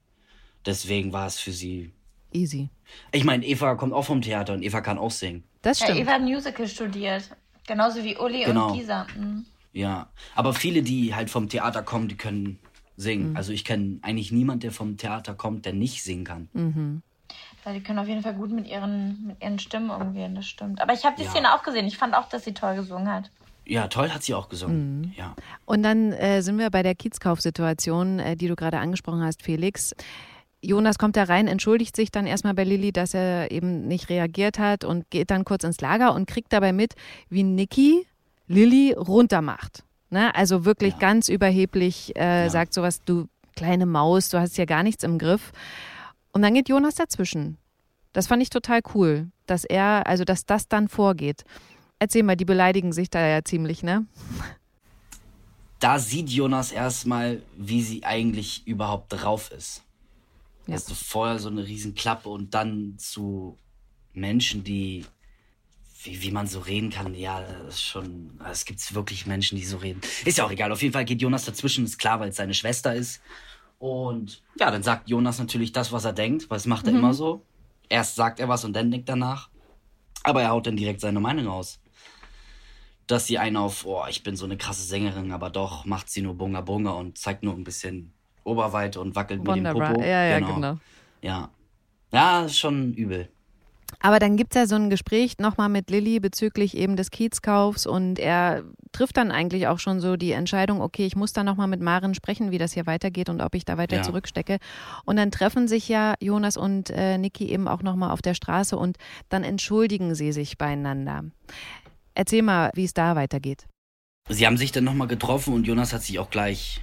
[0.66, 1.92] Deswegen war es für sie.
[2.32, 2.68] Easy.
[3.12, 5.44] Ich meine, Eva kommt auch vom Theater und Eva kann auch singen.
[5.62, 6.00] Das Ja, stimmt.
[6.00, 7.30] Eva hat Musical studiert.
[7.66, 8.70] Genauso wie Uli Genau.
[8.72, 9.06] und Gisa.
[9.16, 9.46] Mhm.
[9.72, 10.10] Ja.
[10.34, 12.58] Aber viele, die halt vom Theater kommen, die können
[12.96, 13.36] singen.
[13.36, 17.02] Also ich kenne eigentlich niemand, der vom Theater kommt, der nicht singen kann.
[17.64, 20.80] Ja, die können auf jeden Fall gut mit ihren, mit ihren Stimmen umgehen, das stimmt.
[20.80, 21.30] Aber ich habe die Ja.
[21.30, 21.86] Szene auch gesehen.
[21.86, 23.30] Ich fand auch, dass sie toll gesungen hat.
[23.66, 25.12] Ja, toll hat sie auch gesungen.
[25.16, 25.34] Ja.
[25.66, 29.94] Und dann äh, sind wir bei der Kiezkaufsituation, äh, die du gerade angesprochen hast, Felix.
[30.62, 34.58] Jonas kommt da rein, entschuldigt sich dann erstmal bei Lilly, dass er eben nicht reagiert
[34.58, 36.94] hat und geht dann kurz ins Lager und kriegt dabei mit,
[37.28, 38.06] wie Niki
[38.48, 39.84] Lilly runtermacht.
[40.10, 40.34] Ne?
[40.34, 40.98] Also wirklich Ja.
[41.00, 42.50] ganz überheblich äh, Ja.
[42.50, 45.52] sagt sowas, du kleine Maus, du hast ja gar nichts im Griff.
[46.32, 47.58] Und dann geht Jonas dazwischen.
[48.12, 51.44] Das fand ich total cool, dass er, also dass das dann vorgeht.
[51.98, 54.06] Erzähl mal, die beleidigen sich da ja ziemlich, ne?
[55.78, 59.82] da sieht Jonas erstmal, wie sie eigentlich überhaupt drauf ist.
[60.66, 60.74] Ja.
[60.74, 63.56] Also vorher so eine Riesenklappe und dann zu
[64.12, 65.06] Menschen, die,
[66.02, 69.64] wie, wie man so reden kann, ja, das ist schon, es gibt wirklich Menschen, die
[69.64, 70.00] so reden.
[70.24, 72.54] Ist ja auch egal, auf jeden Fall geht Jonas dazwischen, ist klar, weil es seine
[72.54, 73.20] Schwester ist.
[73.78, 77.14] Und ja, dann sagt Jonas natürlich das, was er denkt, weil das macht er immer
[77.14, 77.44] so.
[77.88, 79.50] Erst sagt er was und dann denkt er nach.
[80.24, 81.78] Aber er haut dann direkt seine Meinung aus
[83.08, 86.20] dass sie einen auf, oh, ich bin so eine krasse Sängerin, aber doch macht sie
[86.20, 88.12] nur Bunga Bunga und zeigt nur ein bisschen
[88.44, 89.64] Oberweite und wackelt mit dem.
[89.64, 90.00] Popo.
[90.00, 90.78] Ja, ja, genau.
[91.22, 91.50] Ja.
[92.12, 93.28] Ja, ist schon übel.
[94.00, 97.86] Aber dann gibt es ja so ein Gespräch nochmal mit Lilly bezüglich eben des Kiezkaufs
[97.86, 98.62] und er
[98.92, 102.14] trifft dann eigentlich auch schon so die Entscheidung, okay, ich muss da nochmal mit Maren
[102.14, 104.02] sprechen, wie das hier weitergeht und ob ich da weiter Ja.
[104.02, 104.58] zurückstecke.
[105.04, 108.76] Und dann treffen sich ja Jonas und äh, Niki eben auch nochmal auf der Straße
[108.76, 108.98] und
[109.30, 111.24] dann entschuldigen sie sich beieinander.
[112.14, 113.66] Erzähl mal, wie es da weitergeht.
[114.28, 116.80] Sie haben sich dann nochmal getroffen und Jonas hat sich auch gleich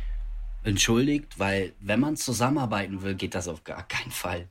[0.64, 4.48] entschuldigt, weil wenn man zusammenarbeiten will, geht das auf gar keinen Fall.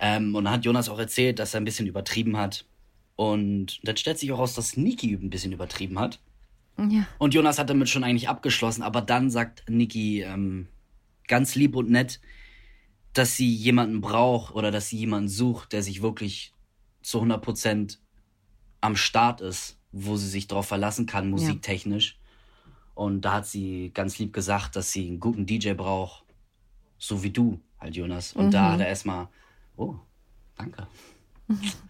[0.00, 2.64] Ähm, und dann hat Jonas auch erzählt, dass er ein bisschen übertrieben hat.
[3.14, 6.20] Und dann stellt sich auch raus, dass Niki ein bisschen übertrieben hat.
[6.78, 7.06] Ja.
[7.18, 10.68] Und Jonas hat damit schon eigentlich abgeschlossen, aber dann sagt Niki ähm,
[11.26, 12.20] ganz lieb und nett,
[13.14, 16.52] dass sie jemanden braucht oder dass sie jemanden sucht, der sich wirklich
[17.00, 17.96] zu 100%
[18.82, 22.18] am Start ist, wo sie sich darauf verlassen kann, musiktechnisch.
[22.94, 26.24] Und da hat sie ganz lieb gesagt, dass sie einen guten DJ braucht,
[26.98, 28.32] so wie du halt, Jonas.
[28.32, 29.28] Und da hat er erstmal,
[29.76, 29.94] oh,
[30.56, 30.86] danke.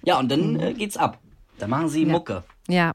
[0.04, 1.18] ja, und dann äh, geht's ab.
[1.58, 2.12] Da machen sie Ja.
[2.12, 2.44] Mucke.
[2.68, 2.92] Ja.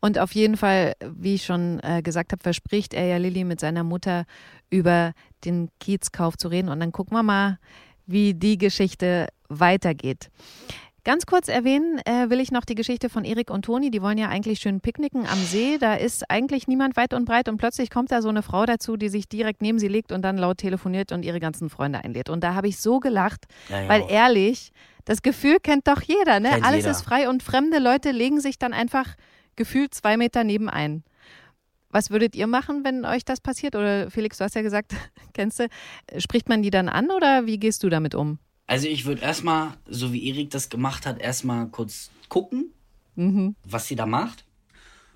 [0.00, 3.60] Und auf jeden Fall, wie ich schon äh, gesagt habe, verspricht er ja Lilly mit
[3.60, 4.24] seiner Mutter
[4.70, 5.12] über
[5.44, 6.70] den Kiezkauf zu reden.
[6.70, 7.58] Und dann gucken wir mal,
[8.06, 10.30] wie die Geschichte weitergeht.
[11.04, 13.90] Ganz kurz erwähnen äh, will ich noch die Geschichte von Erik und Toni.
[13.90, 15.76] Die wollen ja eigentlich schön picknicken am See.
[15.78, 18.96] Da ist eigentlich niemand weit und breit und plötzlich kommt da so eine Frau dazu,
[18.96, 22.30] die sich direkt neben sie legt und dann laut telefoniert und ihre ganzen Freunde einlädt.
[22.30, 24.10] Und da habe ich so gelacht, Ja, weil auch.
[24.10, 24.70] ehrlich,
[25.04, 26.38] das Gefühl kennt doch jeder.
[26.38, 26.50] Ne?
[26.50, 26.90] Kennt Alles jeder.
[26.92, 29.16] ist frei und fremde Leute legen sich dann einfach
[29.56, 31.02] gefühlt zwei Meter nebenein.
[31.90, 33.74] Was würdet ihr machen, wenn euch das passiert?
[33.74, 34.92] Oder Felix, du hast ja gesagt,
[35.34, 35.66] kennst du,
[36.18, 38.38] spricht man die dann an oder wie gehst du damit um?
[38.72, 42.72] Also ich würde erstmal, so wie Erik das gemacht hat, erstmal kurz gucken,
[43.64, 44.46] was sie da macht.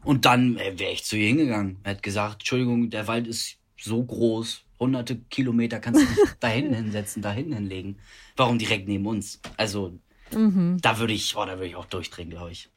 [0.04, 1.78] Und dann äh, wäre ich zu ihr hingegangen.
[1.82, 6.48] Er hat gesagt, Entschuldigung, der Wald ist so groß, hunderte Kilometer kannst du nicht da
[6.48, 7.96] hinten hinsetzen, da hinten hinlegen.
[8.36, 9.40] Warum direkt neben uns?
[9.56, 9.98] Also
[10.82, 12.68] da würde ich, oh, da würde ich auch durchdrehen, glaube ich.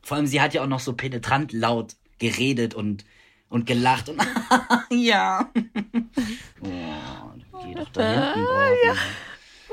[0.00, 3.04] Vor allem, sie hat ja auch noch so penetrant laut geredet und,
[3.50, 4.22] und gelacht und
[4.90, 5.50] ja.
[6.62, 8.98] oh, geh doch da hinten drauf.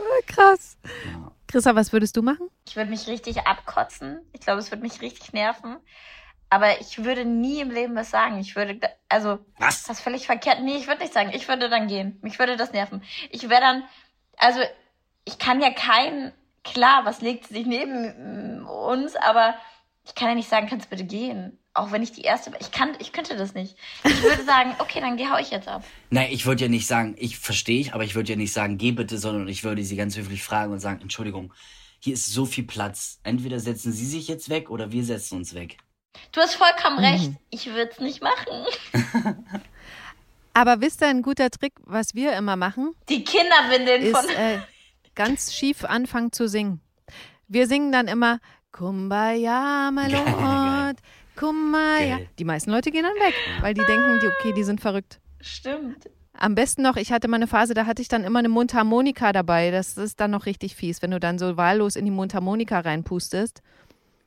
[0.27, 0.77] Krass.
[1.05, 1.31] Ja.
[1.47, 2.49] Chrissa, was würdest du machen?
[2.67, 4.19] Ich würde mich richtig abkotzen.
[4.33, 5.77] Ich glaube, es würde mich richtig nerven.
[6.49, 8.39] Aber ich würde nie im Leben was sagen.
[8.39, 8.79] Ich würde,
[9.09, 9.83] also, Was?
[9.83, 10.61] das ist völlig verkehrt.
[10.61, 11.31] Nee, ich würde nicht sagen.
[11.33, 12.19] Ich würde dann gehen.
[12.21, 13.03] Mich würde das nerven.
[13.29, 13.83] Ich wäre dann,
[14.37, 14.59] also,
[15.25, 16.33] ich kann ja kein,
[16.63, 19.55] klar, was legt sie sich neben mm, uns, aber
[20.05, 21.57] ich kann ja nicht sagen, kannst du bitte gehen.
[21.75, 23.75] Auch wenn ich die erste, ich kann, ich könnte das nicht.
[24.05, 25.83] Ich würde sagen, okay, dann hau ich jetzt ab.
[26.09, 28.77] Nein, ich würde ja nicht sagen, ich verstehe ich, aber ich würde ja nicht sagen,
[28.77, 31.53] geh bitte, sondern ich würde sie ganz höflich fragen und sagen, Entschuldigung,
[31.99, 33.19] hier ist so viel Platz.
[33.23, 35.77] Entweder setzen Sie sich jetzt weg oder wir setzen uns weg.
[36.31, 37.31] Du hast vollkommen recht.
[37.49, 38.65] Ich würde es nicht machen.
[40.53, 44.23] Aber wisst ihr, ein guter Trick, was wir immer machen, Die Kinderwindeln von.
[44.23, 44.59] ist äh,
[45.13, 46.79] ganz schief anfangen zu singen.
[47.49, 48.39] Wir singen dann immer
[48.71, 50.07] Kumbaya, my
[51.35, 52.17] Lord, Kumbaya.
[52.17, 52.29] Geil.
[52.39, 55.19] Die meisten Leute gehen dann weg, weil die denken, die, okay, die sind verrückt.
[55.41, 56.09] Stimmt.
[56.37, 59.31] Am besten noch, ich hatte mal eine Phase, da hatte ich dann immer eine Mundharmonika
[59.31, 59.71] dabei.
[59.71, 63.61] Das ist dann noch richtig fies, wenn du dann so wahllos in die Mundharmonika reinpustest,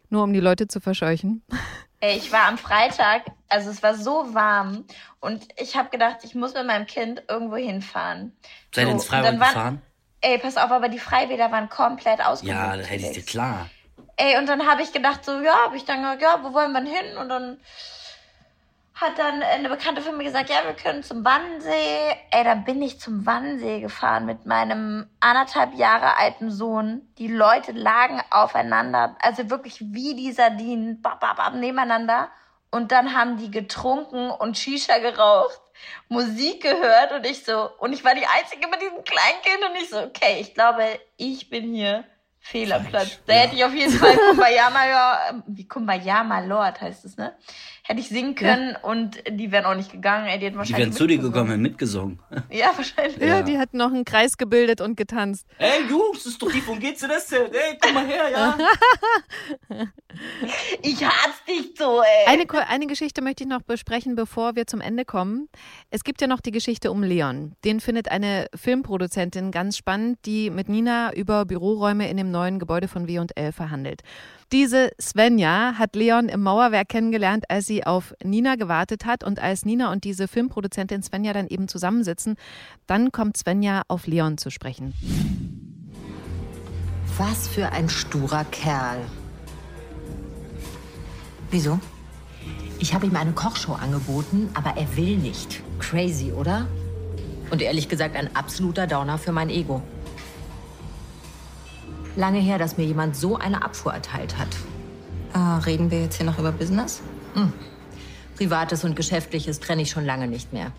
[0.08, 1.42] nur um die Leute zu verscheuchen.
[2.00, 4.84] Ey, ich war am Freitag, also es war so warm
[5.18, 8.36] und ich habe gedacht, ich muss mit meinem Kind irgendwo hinfahren.
[8.72, 9.82] Seid ihr So, ins Freibad gefahren?
[10.20, 12.56] Ey, pass auf, aber die Freibäder waren komplett ausgebucht.
[12.56, 13.68] Ja, das hätte ich dir klar.
[14.20, 16.72] Ey, und dann habe ich gedacht, so, ja, habe ich dann gesagt, ja, wo wollen
[16.72, 17.16] wir denn hin?
[17.18, 17.60] Und dann
[18.94, 22.16] hat dann eine Bekannte von mir gesagt, ja, wir können zum Wannsee.
[22.32, 27.08] Ey, dann bin ich zum Wannsee gefahren mit meinem anderthalb Jahre alten Sohn.
[27.18, 32.28] Die Leute lagen aufeinander, also wirklich wie die Sardinen, bab, bab, bab, nebeneinander.
[32.72, 35.60] Und dann haben die getrunken und Shisha geraucht,
[36.08, 39.88] Musik gehört und ich so, und ich war die Einzige mit diesem Kleinkind und ich
[39.88, 40.82] so, okay, ich glaube,
[41.16, 42.04] ich bin hier
[42.40, 43.20] fehl am Falsch, Platz.
[43.26, 43.40] Da ja.
[43.40, 47.34] hätte ich auf jeden Fall Kumbaya Malor, wie Kumbaya Malord heißt es, ne?
[47.82, 50.86] Hätte ich singen können und die wären auch nicht gegangen, ey, die hätten Die wahrscheinlich
[50.88, 52.20] wären zu dir gekommen und mitgesungen.
[52.50, 53.16] Ja, wahrscheinlich.
[53.18, 53.42] Ja, Ja.
[53.42, 55.46] die hatten noch einen Kreis gebildet und getanzt.
[55.58, 57.32] Ey, du, das ist doch die von GZS.
[57.32, 58.58] Ey, komm mal her, ja.
[60.82, 62.26] Ich hasse dich so, ey.
[62.26, 65.48] Eine, eine Geschichte möchte ich noch besprechen, bevor wir zum Ende kommen.
[65.90, 67.54] Es gibt ja noch die Geschichte um Leon.
[67.64, 72.88] Den findet eine Filmproduzentin ganz spannend, die mit Nina über Büroräume in dem neuen Gebäude
[72.88, 74.02] von W&L verhandelt.
[74.50, 79.22] Diese Svenja hat Leon im Mauerwerk kennengelernt, als sie auf Nina gewartet hat.
[79.22, 82.36] Und als Nina und diese Filmproduzentin Svenja dann eben zusammensitzen,
[82.86, 84.94] dann kommt Svenja auf Leon zu sprechen.
[87.18, 89.00] Was für ein sturer Kerl.
[91.50, 91.78] Wieso?
[92.78, 95.62] Ich habe ihm eine Kochshow angeboten, aber er will nicht.
[95.78, 96.68] Crazy, oder?
[97.50, 99.82] Und ehrlich gesagt ein absoluter Downer für mein Ego.
[102.18, 104.48] Lange her, dass mir jemand so eine Abfuhr erteilt hat.
[105.32, 107.00] Ah, reden wir jetzt hier noch über Business?
[108.36, 110.72] Privates und Geschäftliches trenne ich schon lange nicht mehr.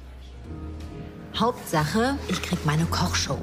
[1.38, 3.40] Hauptsache, ich krieg meine Kochshow.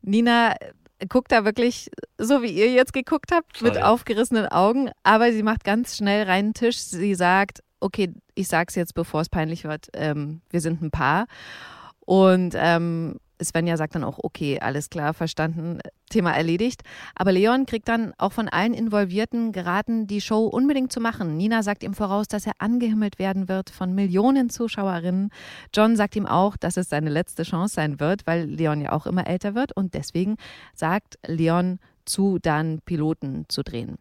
[0.00, 3.82] Nina äh, guckt da wirklich so, wie ihr jetzt geguckt habt, mit Voll.
[3.82, 6.78] aufgerissenen Augen, aber sie macht ganz schnell reinen Tisch.
[6.78, 11.26] Sie sagt, okay, ich sag's jetzt, bevor es peinlich wird, ähm, wir sind ein Paar.
[12.04, 15.78] Und ähm, Svenja sagt dann auch, okay, alles klar, verstanden,
[16.10, 16.82] Thema erledigt.
[17.14, 21.36] Aber Leon kriegt dann auch von allen Involvierten geraten, die Show unbedingt zu machen.
[21.36, 25.30] Nina sagt ihm voraus, dass er angehimmelt werden wird von Millionen Zuschauerinnen.
[25.74, 29.06] John sagt ihm auch, dass es seine letzte Chance sein wird, weil Leon ja auch
[29.06, 29.76] immer älter wird.
[29.76, 30.36] Und deswegen
[30.74, 33.96] sagt Leon zu, dann Piloten zu drehen.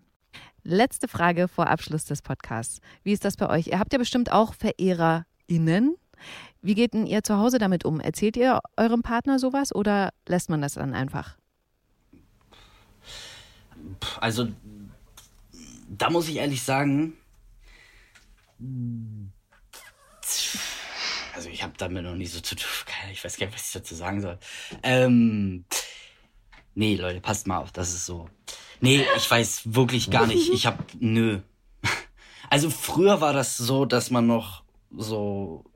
[0.63, 2.81] Letzte Frage vor Abschluss des Podcasts.
[3.03, 3.67] Wie ist das bei euch?
[3.67, 5.95] Ihr habt ja bestimmt auch VerehrerInnen.
[6.61, 7.99] Wie geht denn ihr zu Hause damit um?
[7.99, 11.37] Erzählt ihr eurem Partner sowas oder lässt man das dann einfach?
[14.19, 14.49] Also,
[15.89, 17.17] da muss ich ehrlich sagen,
[21.33, 22.69] also ich habe damit noch nicht so zu tun.
[23.11, 24.37] Ich weiß gar nicht, was ich dazu sagen soll.
[24.83, 25.65] Ähm,
[26.75, 28.29] nee, Leute, passt mal auf, das ist so.
[28.81, 30.49] Nee, ich weiß wirklich gar nicht.
[30.51, 31.41] Ich hab, nö.
[32.49, 35.70] Also früher war das so, dass man noch so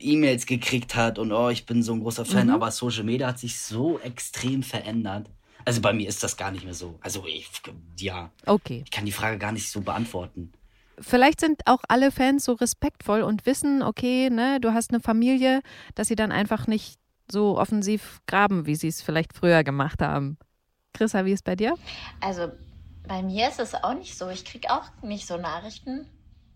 [0.00, 3.38] E-Mails gekriegt hat und oh, ich bin so ein großer Fan, aber Social Media hat
[3.38, 5.28] sich so extrem verändert.
[5.64, 6.98] Also bei mir ist das gar nicht mehr so.
[7.02, 7.50] Also ich,
[7.98, 8.82] ja, Okay.
[8.84, 10.52] ich kann die Frage gar nicht so beantworten.
[11.00, 15.60] Vielleicht sind auch alle Fans so respektvoll und wissen, okay, ne, du hast eine Familie,
[15.94, 16.98] dass sie dann einfach nicht
[17.30, 20.38] so offensiv graben, wie sie es vielleicht früher gemacht haben.
[20.94, 21.74] Chrissa, wie ist bei dir?
[22.20, 22.50] Also
[23.06, 24.28] bei mir ist es auch nicht so.
[24.30, 26.06] Ich krieg auch nicht so Nachrichten.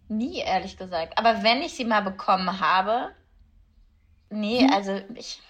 [0.09, 1.17] Nie, ehrlich gesagt.
[1.19, 3.11] Aber wenn ich sie mal bekommen habe,
[4.33, 5.41] nee, also ich.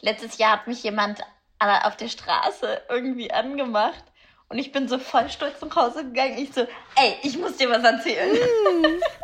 [0.00, 1.20] Letztes Jahr hat mich jemand
[1.58, 4.04] auf der Straße irgendwie angemacht.
[4.48, 6.38] Und ich bin so voll stolz nach Hause gegangen.
[6.38, 6.60] Ich so,
[6.96, 8.36] ey, ich muss dir was erzählen.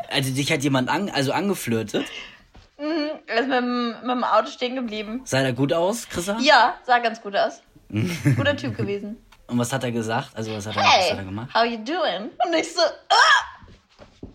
[0.09, 2.05] Also dich hat jemand an, also angeflirtet.
[2.77, 5.21] Mhm, er ist mit, dem- mit dem Auto stehen geblieben.
[5.25, 6.37] Sah der gut aus, Chrissa?
[6.39, 7.61] Ja, sah ganz gut aus.
[8.35, 9.17] Guter Typ gewesen.
[9.47, 10.29] Und was hat er gesagt?
[10.35, 11.53] Also was hat er, was hat er gemacht?
[11.53, 12.29] how you doing?
[12.45, 13.43] Und ich so, ah,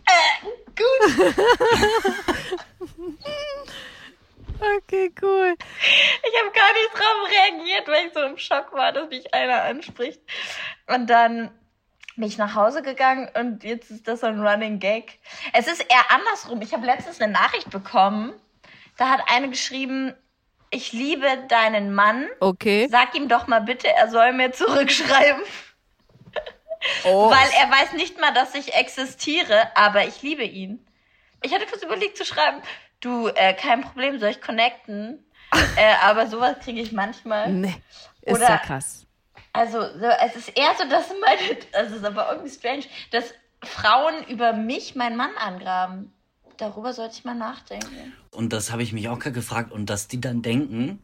[0.06, 1.36] äh, gut.
[4.60, 5.54] Okay, cool.
[5.58, 9.62] Ich habe gar nicht drauf reagiert, weil ich so im Schock war, dass mich einer
[9.62, 10.20] anspricht.
[10.86, 11.50] Und dann
[12.16, 15.20] bin ich nach Hause gegangen und jetzt ist das so ein Running Gag.
[15.52, 16.60] Es ist eher andersrum.
[16.62, 18.34] Ich habe letztens eine Nachricht bekommen.
[18.96, 20.14] Da hat eine geschrieben,
[20.70, 22.28] ich liebe deinen Mann.
[22.40, 22.88] Okay.
[22.90, 25.42] Sag ihm doch mal bitte, er soll mir zurückschreiben.
[27.04, 27.30] Oh.
[27.30, 30.84] Weil er weiß nicht mal, dass ich existiere, aber ich liebe ihn.
[31.42, 32.60] Ich hatte kurz überlegt zu schreiben,
[33.00, 35.24] du, äh, kein Problem, soll ich connecten?
[35.76, 37.50] äh, aber sowas kriege ich manchmal.
[37.52, 37.74] Nee,
[38.22, 39.06] ist Oder- ja krass.
[39.52, 43.32] Also, so, es ist eher so, dass meine, also es ist aber irgendwie strange, dass
[43.64, 46.12] Frauen über mich meinen Mann angraben.
[46.58, 48.12] Darüber sollte ich mal nachdenken.
[48.30, 49.72] Und das habe ich mich auch gerade gefragt.
[49.72, 51.02] Und dass die dann denken,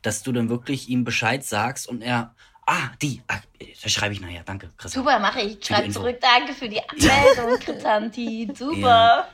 [0.00, 2.34] dass du dann wirklich ihm Bescheid sagst und er,
[2.66, 3.38] ah, die, ah,
[3.82, 4.42] das schreibe ich nachher.
[4.44, 4.92] Danke, Chris.
[4.92, 5.64] Super, mache ich.
[5.64, 8.48] Schreib zurück, danke für die Anmeldung, Kritanti.
[8.56, 8.78] Super.
[8.78, 9.28] Ja.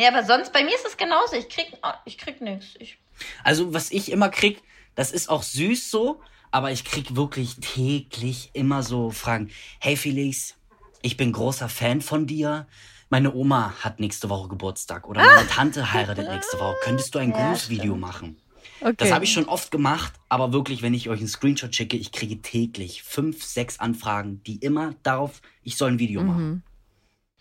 [0.00, 1.36] Nee, aber sonst, bei mir ist es genauso.
[1.36, 1.76] Ich krieg,
[2.06, 2.68] ich krieg nichts.
[2.78, 2.96] Ich,
[3.44, 4.62] Also, was ich immer krieg,
[4.94, 9.50] das ist auch süß so, aber ich krieg wirklich täglich immer so Fragen.
[9.78, 10.56] Hey Felix,
[11.02, 12.66] ich bin großer Fan von dir.
[13.10, 16.76] Meine Oma hat nächste Woche Geburtstag oder meine Tante heiratet nächste Woche.
[16.82, 18.40] Könntest du ein Ja, Grußvideo machen?
[18.80, 18.94] Okay.
[18.96, 22.10] Das habe ich schon oft gemacht, aber wirklich, wenn ich euch einen Screenshot schicke, ich
[22.10, 26.62] kriege täglich fünf, sechs Anfragen, die immer darauf, ich soll ein Video machen.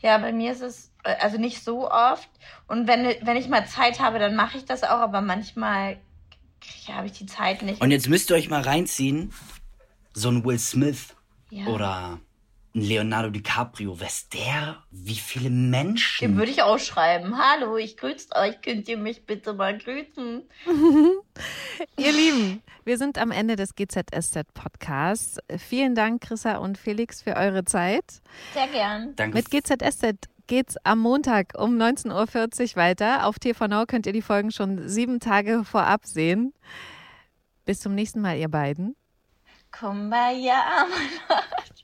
[0.01, 2.29] ja, bei mir ist es also nicht so oft.
[2.67, 5.97] Und wenn, wenn ich mal Zeit habe, dann mache ich das auch, aber manchmal
[6.87, 7.81] ja, habe ich die Zeit nicht.
[7.81, 9.33] Und jetzt müsst ihr euch mal reinziehen,
[10.13, 11.15] so ein Will Smith
[11.49, 11.67] Ja.
[11.67, 12.19] oder
[12.75, 16.27] ein Leonardo DiCaprio, was der, wie viele Menschen.
[16.33, 17.35] Den würde ich auch schreiben.
[17.37, 18.61] Hallo, ich grüße euch.
[18.61, 20.43] Könnt ihr mich bitte mal grüßen?
[21.97, 25.39] Ihr Lieben, wir sind am Ende des GZSZ Podcasts.
[25.57, 28.21] Vielen Dank, Chrissa und Felix, für eure Zeit.
[28.53, 29.15] Sehr gern.
[29.15, 29.37] Danke.
[29.37, 33.25] Mit GZSZ geht's am Montag um 19.40 Uhr weiter.
[33.25, 36.53] Auf TV Now könnt ihr die Folgen schon sieben Tage vorab sehen.
[37.65, 38.95] Bis zum nächsten Mal, ihr beiden.
[39.71, 41.83] Kumbaya, mein Arsch.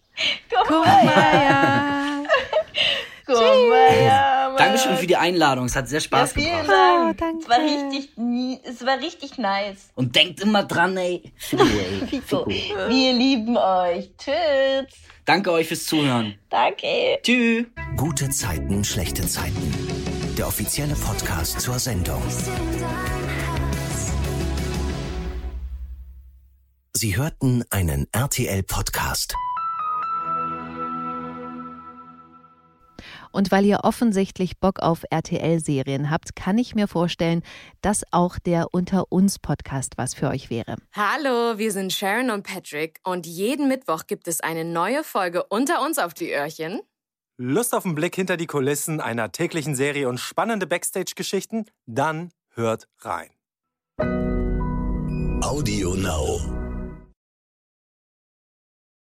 [3.26, 6.70] Kumbaya, mein Dankeschön für die Einladung, es hat sehr Ja, Spaß vielen gebracht.
[6.70, 7.18] Dank.
[7.18, 7.40] danke.
[7.44, 8.10] Es war richtig,
[8.64, 9.90] es war richtig nice.
[9.96, 11.34] Und denkt immer dran, ey.
[11.38, 12.08] Fico, ey.
[12.10, 12.46] Fico.
[12.50, 12.76] Fico.
[12.90, 14.12] Wir lieben euch.
[14.18, 14.94] Tschüss.
[15.26, 16.36] Danke euch fürs Zuhören.
[16.50, 17.18] Danke.
[17.24, 17.66] Tschüss.
[17.98, 19.74] Gute Zeiten, schlechte Zeiten.
[20.38, 22.22] Der offizielle Podcast zur Sendung.
[26.94, 29.36] Sie hörten einen RTL-Podcast.
[33.36, 37.44] Und weil ihr offensichtlich Bock auf RTL-Serien habt, kann ich mir vorstellen,
[37.82, 40.78] dass auch der Unter uns Podcast was für euch wäre.
[40.94, 45.86] Hallo, wir sind Sharon und Patrick und jeden Mittwoch gibt es eine neue Folge unter
[45.86, 46.80] uns auf die Öhrchen.
[47.36, 51.66] Lust auf einen Blick hinter die Kulissen einer täglichen Serie und spannende Backstage-Geschichten?
[51.86, 53.32] Dann hört rein.
[55.42, 56.65] Audio Now.